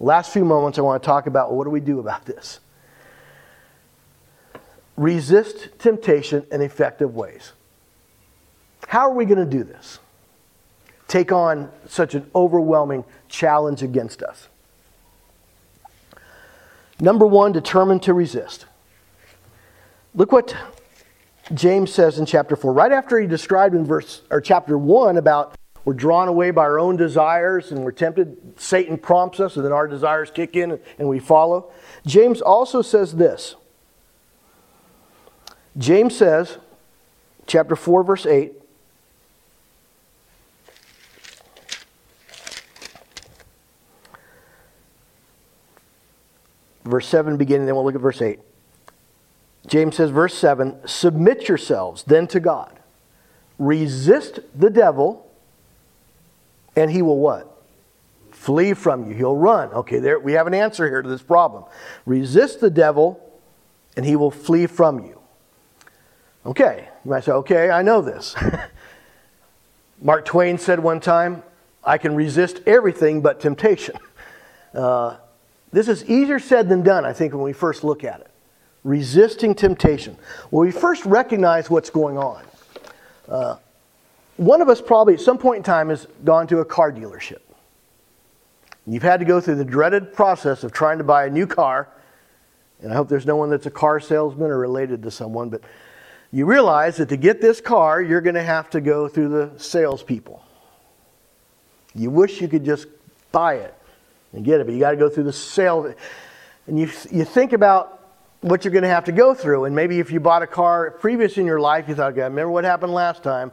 [0.00, 2.60] Last few moments, I want to talk about well, what do we do about this?
[4.96, 7.52] Resist temptation in effective ways.
[8.86, 9.98] How are we going to do this?
[11.08, 14.48] Take on such an overwhelming challenge against us.
[17.00, 18.66] Number one, determined to resist.
[20.14, 20.56] Look what
[21.52, 22.72] James says in chapter 4.
[22.72, 26.78] Right after he described in verse or chapter 1 about we're drawn away by our
[26.78, 31.08] own desires and we're tempted, Satan prompts us, and then our desires kick in and
[31.08, 31.72] we follow.
[32.06, 33.56] James also says this.
[35.76, 36.58] James says,
[37.46, 38.52] chapter 4, verse 8,
[46.84, 48.38] verse 7 beginning, then we'll look at verse 8.
[49.66, 52.78] James says, verse 7 Submit yourselves then to God.
[53.58, 55.30] Resist the devil,
[56.76, 57.50] and he will what?
[58.30, 59.16] Flee from you.
[59.16, 59.70] He'll run.
[59.70, 61.64] Okay, there we have an answer here to this problem.
[62.04, 63.20] Resist the devil,
[63.96, 65.20] and he will flee from you.
[66.46, 68.34] Okay, you might say, okay, I know this.
[70.02, 71.42] Mark Twain said one time,
[71.82, 73.96] I can resist everything but temptation.
[74.74, 75.16] Uh,
[75.72, 78.30] this is easier said than done, I think, when we first look at it.
[78.82, 80.16] Resisting temptation.
[80.50, 82.44] Well, we first recognize what's going on.
[83.28, 83.56] Uh,
[84.36, 87.38] one of us probably at some point in time has gone to a car dealership.
[88.86, 91.88] You've had to go through the dreaded process of trying to buy a new car.
[92.82, 95.62] And I hope there's no one that's a car salesman or related to someone, but
[96.34, 99.52] you realize that to get this car, you're going to have to go through the
[99.56, 100.42] salespeople.
[101.94, 102.88] You wish you could just
[103.30, 103.72] buy it
[104.32, 105.94] and get it, but you got to go through the sale.
[106.66, 108.10] And you, you think about
[108.40, 109.66] what you're going to have to go through.
[109.66, 112.24] And maybe if you bought a car previous in your life, you thought, okay, I
[112.24, 113.52] remember what happened last time.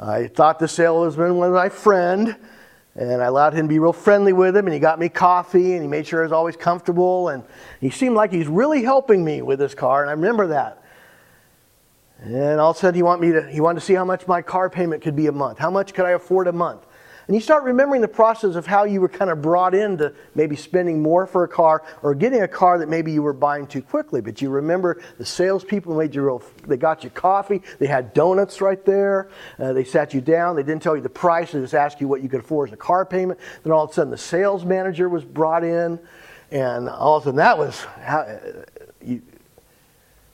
[0.00, 2.34] I thought the salesman was my friend,
[2.96, 5.74] and I allowed him to be real friendly with him, and he got me coffee,
[5.74, 7.44] and he made sure I was always comfortable, and
[7.80, 10.79] he seemed like he's really helping me with this car, and I remember that.
[12.22, 14.26] And all of a sudden, he wanted me to, he wanted to see how much
[14.26, 15.58] my car payment could be a month.
[15.58, 16.84] How much could I afford a month?
[17.26, 20.56] And you start remembering the process of how you were kind of brought into maybe
[20.56, 23.82] spending more for a car or getting a car that maybe you were buying too
[23.82, 24.20] quickly.
[24.20, 28.60] But you remember the salespeople made you real, they got you coffee, they had donuts
[28.60, 31.72] right there, uh, they sat you down, they didn't tell you the price, they just
[31.72, 33.38] asked you what you could afford as a car payment.
[33.62, 36.00] Then all of a sudden the sales manager was brought in,
[36.50, 37.86] and all of a sudden that was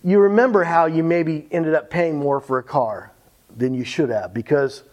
[0.06, 3.10] you remember how you maybe ended up paying more for a car
[3.56, 4.84] than you should have because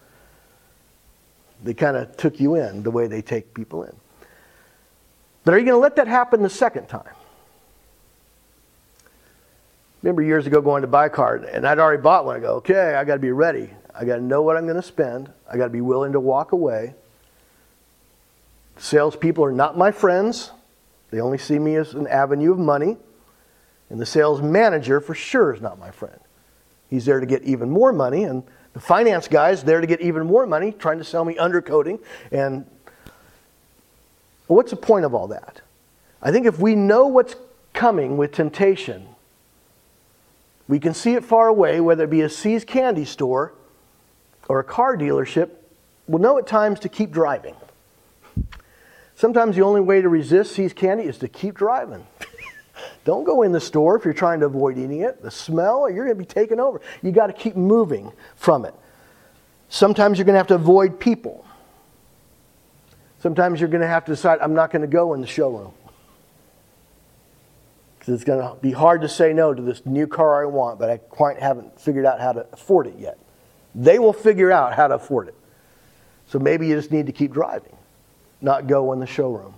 [1.64, 3.96] they kind of took you in the way they take people in.
[5.46, 7.14] But are you going to let that happen the second time?
[10.02, 12.36] Remember years ago going to buy a car, and I'd already bought one.
[12.36, 13.70] I go, okay, I got to be ready.
[13.94, 15.32] I got to know what I'm going to spend.
[15.48, 16.96] I got to be willing to walk away.
[18.78, 20.50] Salespeople are not my friends.
[21.12, 22.98] They only see me as an avenue of money.
[23.90, 26.20] And the sales manager, for sure, is not my friend.
[26.90, 30.26] He's there to get even more money, and the finance guy's there to get even
[30.26, 32.02] more money, trying to sell me undercoating.
[32.32, 32.66] And
[34.48, 35.62] what's the point of all that?
[36.22, 37.36] I think if we know what's
[37.74, 39.08] coming with temptation,
[40.68, 43.54] we can see it far away, whether it be a See's candy store
[44.48, 45.50] or a car dealership,
[46.08, 47.56] we'll know at times to keep driving.
[49.16, 52.08] Sometimes the only way to resist See's candy is to keep driving.
[53.06, 55.22] Don't go in the store if you're trying to avoid eating it.
[55.22, 56.82] The smell, you're going to be taken over.
[57.02, 58.74] You got to keep moving from it.
[59.70, 61.46] Sometimes you're going to have to avoid people.
[63.20, 65.74] Sometimes you're going to have to decide, I'm not going to go in the showroom.
[67.98, 70.78] Because it's going to be hard to say no to this new car I want,
[70.78, 73.18] but I quite haven't figured out how to afford it yet.
[73.74, 75.36] They will figure out how to afford it.
[76.28, 77.76] So maybe you just need to keep driving,
[78.42, 79.54] not go in the showroom.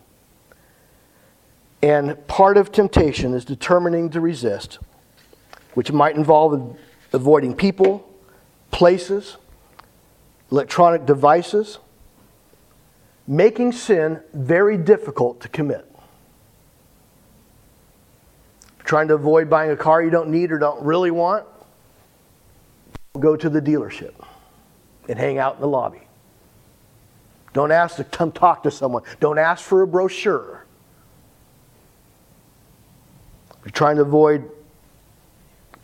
[1.82, 4.80] And part of temptation is determining to resist,
[5.74, 6.78] which might involve
[7.14, 8.10] avoiding people,
[8.72, 9.38] places,
[10.52, 11.80] electronic devices,
[13.28, 15.92] making sin very difficult to commit.
[18.84, 21.46] Trying to avoid buying a car you don't need or don't really want,
[23.20, 24.14] go to the dealership
[25.08, 26.02] and hang out in the lobby.
[27.54, 29.04] Don't ask to come talk to someone.
[29.20, 30.65] Don't ask for a brochure.
[33.66, 34.48] If you're trying to avoid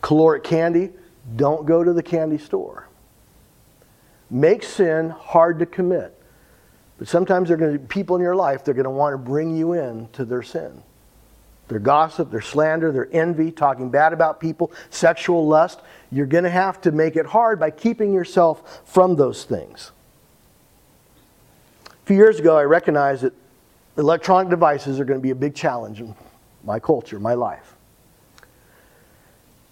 [0.02, 0.90] caloric candy,
[1.34, 2.86] don't go to the candy store.
[4.30, 6.16] Make sin hard to commit.
[6.96, 8.90] But sometimes there are going to be people in your life that are going to
[8.90, 10.84] want to bring you in to their sin.
[11.66, 15.80] Their gossip, their slander, their envy, talking bad about people, sexual lust.
[16.12, 19.90] You're going to have to make it hard by keeping yourself from those things.
[21.86, 23.34] A few years ago, I recognized that
[23.98, 26.14] electronic devices are going to be a big challenge in
[26.62, 27.71] my culture, my life.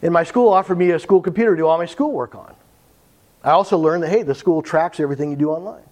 [0.03, 2.55] And my school offered me a school computer to do all my schoolwork on.
[3.44, 5.82] I also learned that, hey, the school tracks everything you do online.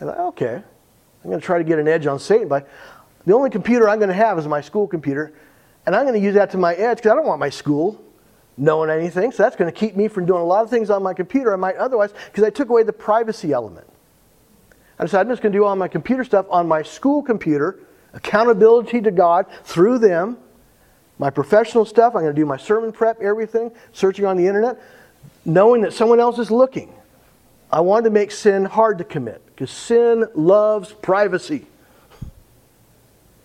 [0.00, 2.64] And I, okay, I'm going to try to get an edge on Satan by
[3.26, 5.32] the only computer I'm going to have is my school computer,
[5.84, 8.02] and I'm going to use that to my edge because I don't want my school
[8.56, 9.32] knowing anything.
[9.32, 11.52] So that's going to keep me from doing a lot of things on my computer
[11.52, 13.86] I might otherwise because I took away the privacy element.
[14.98, 17.78] I decided I'm just going to do all my computer stuff on my school computer,
[18.12, 20.36] accountability to God through them.
[21.20, 24.80] My professional stuff, I'm going to do my sermon prep, everything, searching on the internet,
[25.44, 26.94] knowing that someone else is looking.
[27.70, 31.66] I wanted to make sin hard to commit because sin loves privacy.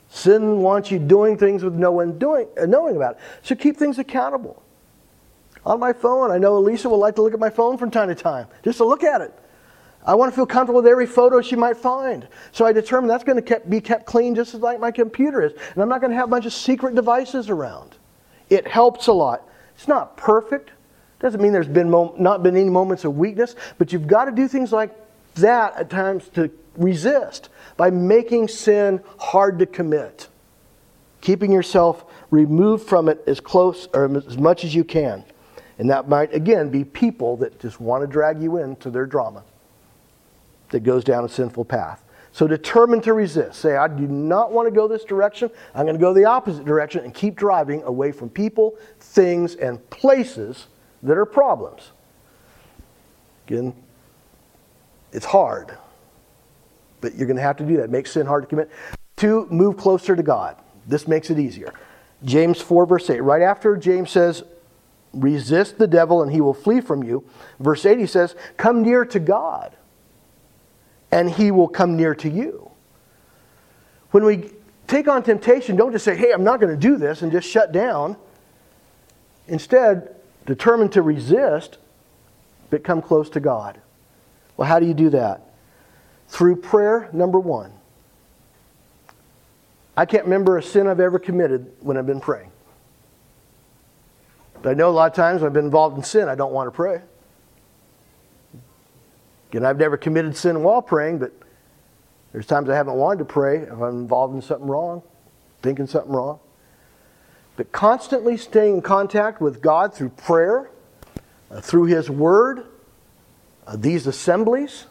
[0.09, 3.19] Sin wants you doing things with no one doing, uh, knowing about it.
[3.43, 4.63] So keep things accountable.
[5.65, 8.07] On my phone, I know Elisa will like to look at my phone from time
[8.07, 9.37] to time, just to look at it.
[10.05, 12.27] I want to feel comfortable with every photo she might find.
[12.51, 15.53] So I determined that's going to be kept clean just as like my computer is.
[15.73, 17.95] And I'm not going to have a bunch of secret devices around.
[18.49, 19.47] It helps a lot.
[19.75, 20.69] It's not perfect.
[21.19, 24.31] Doesn't mean there's been mom- not been any moments of weakness, but you've got to
[24.31, 24.91] do things like
[25.35, 30.27] that at times to resist by making sin hard to commit,
[31.21, 35.25] keeping yourself removed from it as close or as much as you can.
[35.79, 39.43] And that might, again, be people that just want to drag you into their drama
[40.69, 42.03] that goes down a sinful path.
[42.31, 43.61] So determined to resist.
[43.61, 45.49] Say, I do not want to go this direction.
[45.73, 49.89] I'm going to go the opposite direction and keep driving away from people, things, and
[49.89, 50.67] places
[51.01, 51.91] that are problems.
[53.47, 53.73] Again,
[55.13, 55.77] it's hard.
[56.99, 57.89] But you're going to have to do that.
[57.89, 58.69] Make sin hard to commit.
[59.15, 60.57] Two, move closer to God.
[60.87, 61.73] This makes it easier.
[62.25, 63.21] James 4, verse 8.
[63.21, 64.43] Right after James says,
[65.13, 67.23] resist the devil and he will flee from you,
[67.61, 69.77] verse 8 he says, come near to God
[71.11, 72.71] and he will come near to you.
[74.11, 74.51] When we
[74.87, 77.49] take on temptation, don't just say, hey, I'm not going to do this and just
[77.49, 78.17] shut down.
[79.47, 81.77] Instead, determine to resist,
[82.69, 83.79] but come close to God.
[84.57, 85.41] Well, how do you do that?
[86.27, 87.71] Through prayer, number one.
[89.97, 92.51] I can't remember a sin I've ever committed when I've been praying.
[94.61, 96.51] But I know a lot of times when I've been involved in sin, I don't
[96.51, 97.01] want to pray.
[99.55, 101.31] Again, I've never committed sin while praying, but
[102.33, 105.01] there's times I haven't wanted to pray if I'm involved in something wrong,
[105.61, 106.41] thinking something wrong.
[107.55, 110.69] But constantly staying in contact with God through prayer,
[111.49, 112.65] uh, through His Word,
[113.65, 114.87] uh, these assemblies,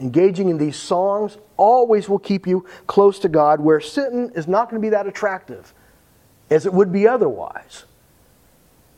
[0.00, 4.70] engaging in these songs, always will keep you close to God, where Satan is not
[4.70, 5.72] going to be that attractive
[6.50, 7.84] as it would be otherwise.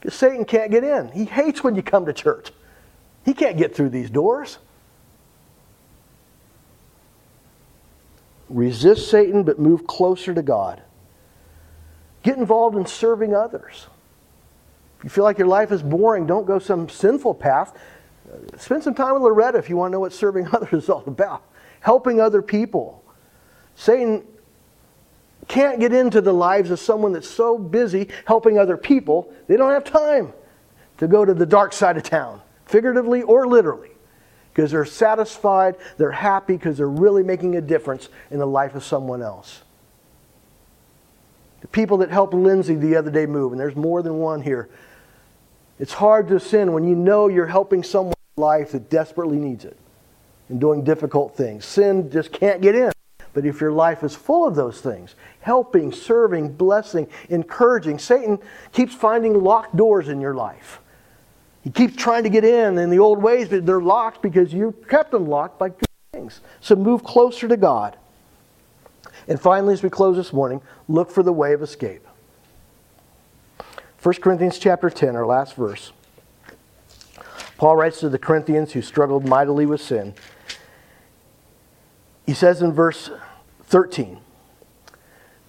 [0.00, 1.12] Because Satan can't get in.
[1.12, 2.50] He hates when you come to church.
[3.26, 4.56] He can't get through these doors.
[8.50, 10.82] Resist Satan, but move closer to God.
[12.22, 13.86] Get involved in serving others.
[14.98, 17.74] If you feel like your life is boring, don't go some sinful path.
[18.58, 21.04] Spend some time with Loretta if you want to know what serving others is all
[21.06, 21.42] about.
[21.80, 23.02] Helping other people.
[23.76, 24.26] Satan
[25.48, 29.72] can't get into the lives of someone that's so busy helping other people, they don't
[29.72, 30.32] have time
[30.98, 33.89] to go to the dark side of town, figuratively or literally,
[34.52, 38.84] because they're satisfied, they're happy, because they're really making a difference in the life of
[38.84, 39.62] someone else.
[41.60, 44.68] The people that helped Lindsay the other day move, and there's more than one here.
[45.78, 49.76] It's hard to sin when you know you're helping someone's life that desperately needs it
[50.48, 51.64] and doing difficult things.
[51.64, 52.92] Sin just can't get in.
[53.32, 58.40] But if your life is full of those things, helping, serving, blessing, encouraging, Satan
[58.72, 60.80] keeps finding locked doors in your life.
[61.62, 64.74] He keeps trying to get in in the old ways, but they're locked because you
[64.88, 66.40] kept them locked by good things.
[66.60, 67.96] So move closer to God.
[69.28, 72.06] And finally, as we close this morning, look for the way of escape.
[74.02, 75.92] 1 Corinthians chapter 10, our last verse.
[77.58, 80.14] Paul writes to the Corinthians who struggled mightily with sin.
[82.24, 83.10] He says in verse
[83.64, 84.18] 13,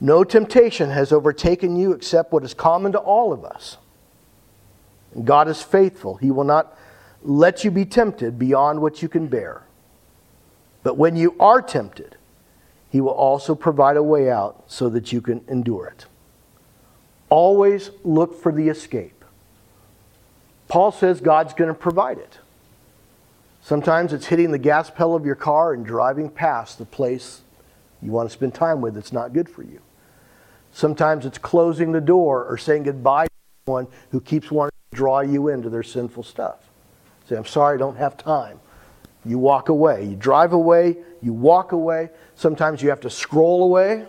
[0.01, 3.77] No temptation has overtaken you except what is common to all of us.
[5.23, 6.15] God is faithful.
[6.15, 6.77] He will not
[7.23, 9.63] let you be tempted beyond what you can bear.
[10.83, 12.17] But when you are tempted,
[12.89, 16.05] He will also provide a way out so that you can endure it.
[17.29, 19.23] Always look for the escape.
[20.67, 22.39] Paul says God's going to provide it.
[23.61, 27.41] Sometimes it's hitting the gas pedal of your car and driving past the place
[28.01, 29.79] you want to spend time with that's not good for you.
[30.71, 33.31] Sometimes it's closing the door or saying goodbye to
[33.65, 36.59] someone who keeps wanting draw you into their sinful stuff.
[37.27, 38.59] Say, I'm sorry, I don't have time.
[39.23, 40.05] you walk away.
[40.05, 42.09] You drive away, you walk away.
[42.35, 44.05] Sometimes you have to scroll away.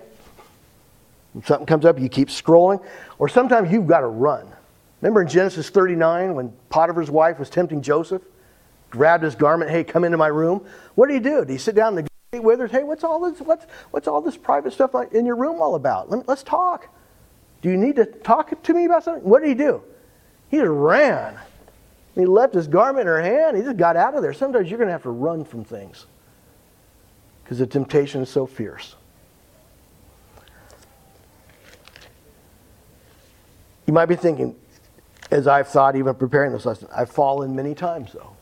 [1.33, 2.83] When something comes up, you keep scrolling.
[3.18, 4.49] Or sometimes you've got to run.
[5.01, 8.22] Remember in Genesis 39 when Potiphar's wife was tempting Joseph?
[8.91, 10.64] Grabbed his garment, hey, come into my room.
[10.95, 11.41] What did he do?
[11.41, 12.66] Did he sit down in the with her?
[12.66, 13.41] Hey, what's all this?
[13.41, 16.11] What's, what's all this private stuff in your room all about?
[16.11, 16.89] Let, us talk.
[17.61, 19.22] Do you need to talk to me about something?
[19.22, 19.83] What did he do?
[20.53, 21.38] He just ran.
[22.14, 23.57] He left his garment in her hand.
[23.57, 24.34] He just got out of there.
[24.34, 26.07] Sometimes you're going to have to run from things
[27.42, 28.96] because the temptation is so fierce.
[33.86, 34.55] You might be thinking,
[35.30, 38.36] as I've thought, even preparing this lesson, I've fallen many times, though.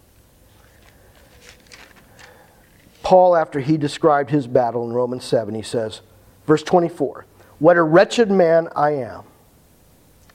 [3.05, 6.01] Paul, after he described his battle in Romans 7, he says,
[6.45, 7.25] verse 24,
[7.61, 9.23] What a wretched man I am.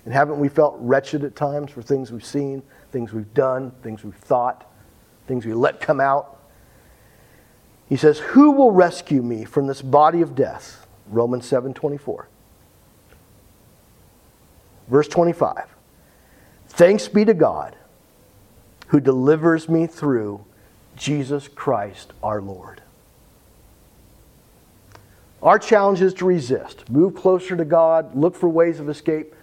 [0.05, 4.03] And haven't we felt wretched at times for things we've seen, things we've done, things
[4.03, 4.71] we've thought,
[5.27, 6.39] things we let come out?
[7.89, 10.87] He says, Who will rescue me from this body of death?
[11.07, 12.27] Romans 7 24.
[14.87, 15.75] Verse 25.
[16.67, 17.75] Thanks be to God
[18.87, 20.45] who delivers me through
[20.95, 22.81] Jesus Christ our Lord.
[25.41, 29.35] Our challenge is to resist, move closer to God, look for ways of escape.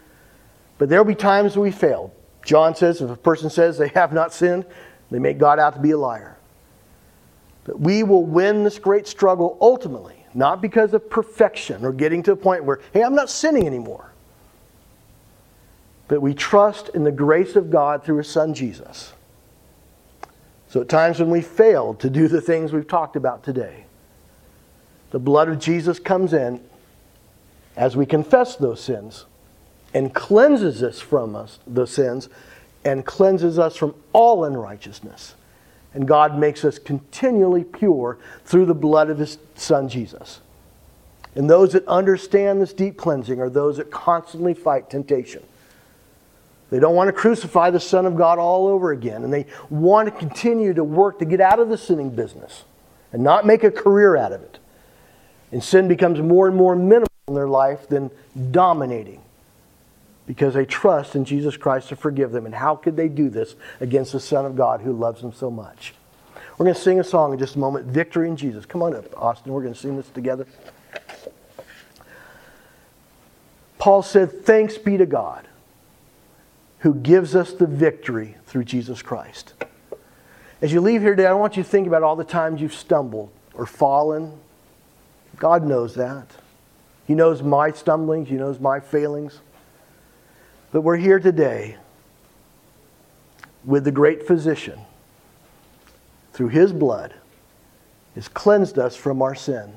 [0.82, 2.12] But there will be times we fail.
[2.44, 4.66] John says if a person says they have not sinned,
[5.12, 6.36] they make God out to be a liar.
[7.62, 12.32] But we will win this great struggle ultimately, not because of perfection or getting to
[12.32, 14.10] a point where, hey, I'm not sinning anymore.
[16.08, 19.12] But we trust in the grace of God through His Son Jesus.
[20.68, 23.84] So at times when we fail to do the things we've talked about today,
[25.12, 26.60] the blood of Jesus comes in
[27.76, 29.26] as we confess those sins
[29.94, 32.28] and cleanses us from us, the sins,
[32.84, 35.34] and cleanses us from all unrighteousness.
[35.94, 40.40] And God makes us continually pure through the blood of His Son Jesus.
[41.34, 45.42] And those that understand this deep cleansing are those that constantly fight temptation.
[46.70, 49.24] They don't want to crucify the Son of God all over again.
[49.24, 52.64] And they want to continue to work to get out of the sinning business
[53.12, 54.58] and not make a career out of it.
[55.52, 58.10] And sin becomes more and more minimal in their life than
[58.50, 59.22] dominating
[60.26, 62.46] because they trust in Jesus Christ to forgive them.
[62.46, 65.50] And how could they do this against the Son of God who loves them so
[65.50, 65.94] much?
[66.58, 68.66] We're going to sing a song in just a moment Victory in Jesus.
[68.66, 69.52] Come on up, Austin.
[69.52, 70.46] We're going to sing this together.
[73.78, 75.48] Paul said, Thanks be to God
[76.82, 79.54] who gives us the victory through Jesus Christ.
[80.60, 82.74] As you leave here today, I want you to think about all the times you've
[82.74, 84.38] stumbled or fallen.
[85.36, 86.28] God knows that.
[87.06, 89.40] He knows my stumblings, He knows my failings.
[90.72, 91.76] But we're here today
[93.62, 94.80] with the great physician
[96.32, 97.14] through His blood
[98.14, 99.74] has cleansed us from our sin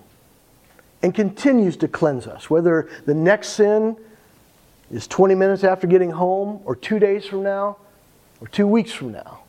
[1.04, 2.50] and continues to cleanse us.
[2.50, 3.98] Whether the next sin
[4.90, 7.78] is 20 minutes after getting home, or two days from now,
[8.40, 9.40] or two weeks from now.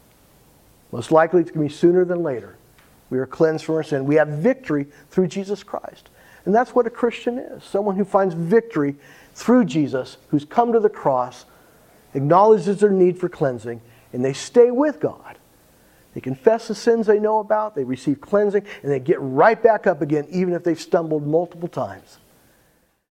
[0.91, 2.57] Most likely it's going to be sooner than later.
[3.11, 4.05] We are cleansed from our sin.
[4.05, 6.09] We have victory through Jesus Christ.
[6.45, 8.97] And that's what a Christian is someone who finds victory
[9.37, 11.45] through Jesus, who's come to the cross,
[12.15, 13.83] acknowledges their need for cleansing,
[14.15, 15.39] and they stay with God.
[16.15, 19.87] They confess the sins they know about, they receive cleansing, and they get right back
[19.87, 22.17] up again, even if they've stumbled multiple times.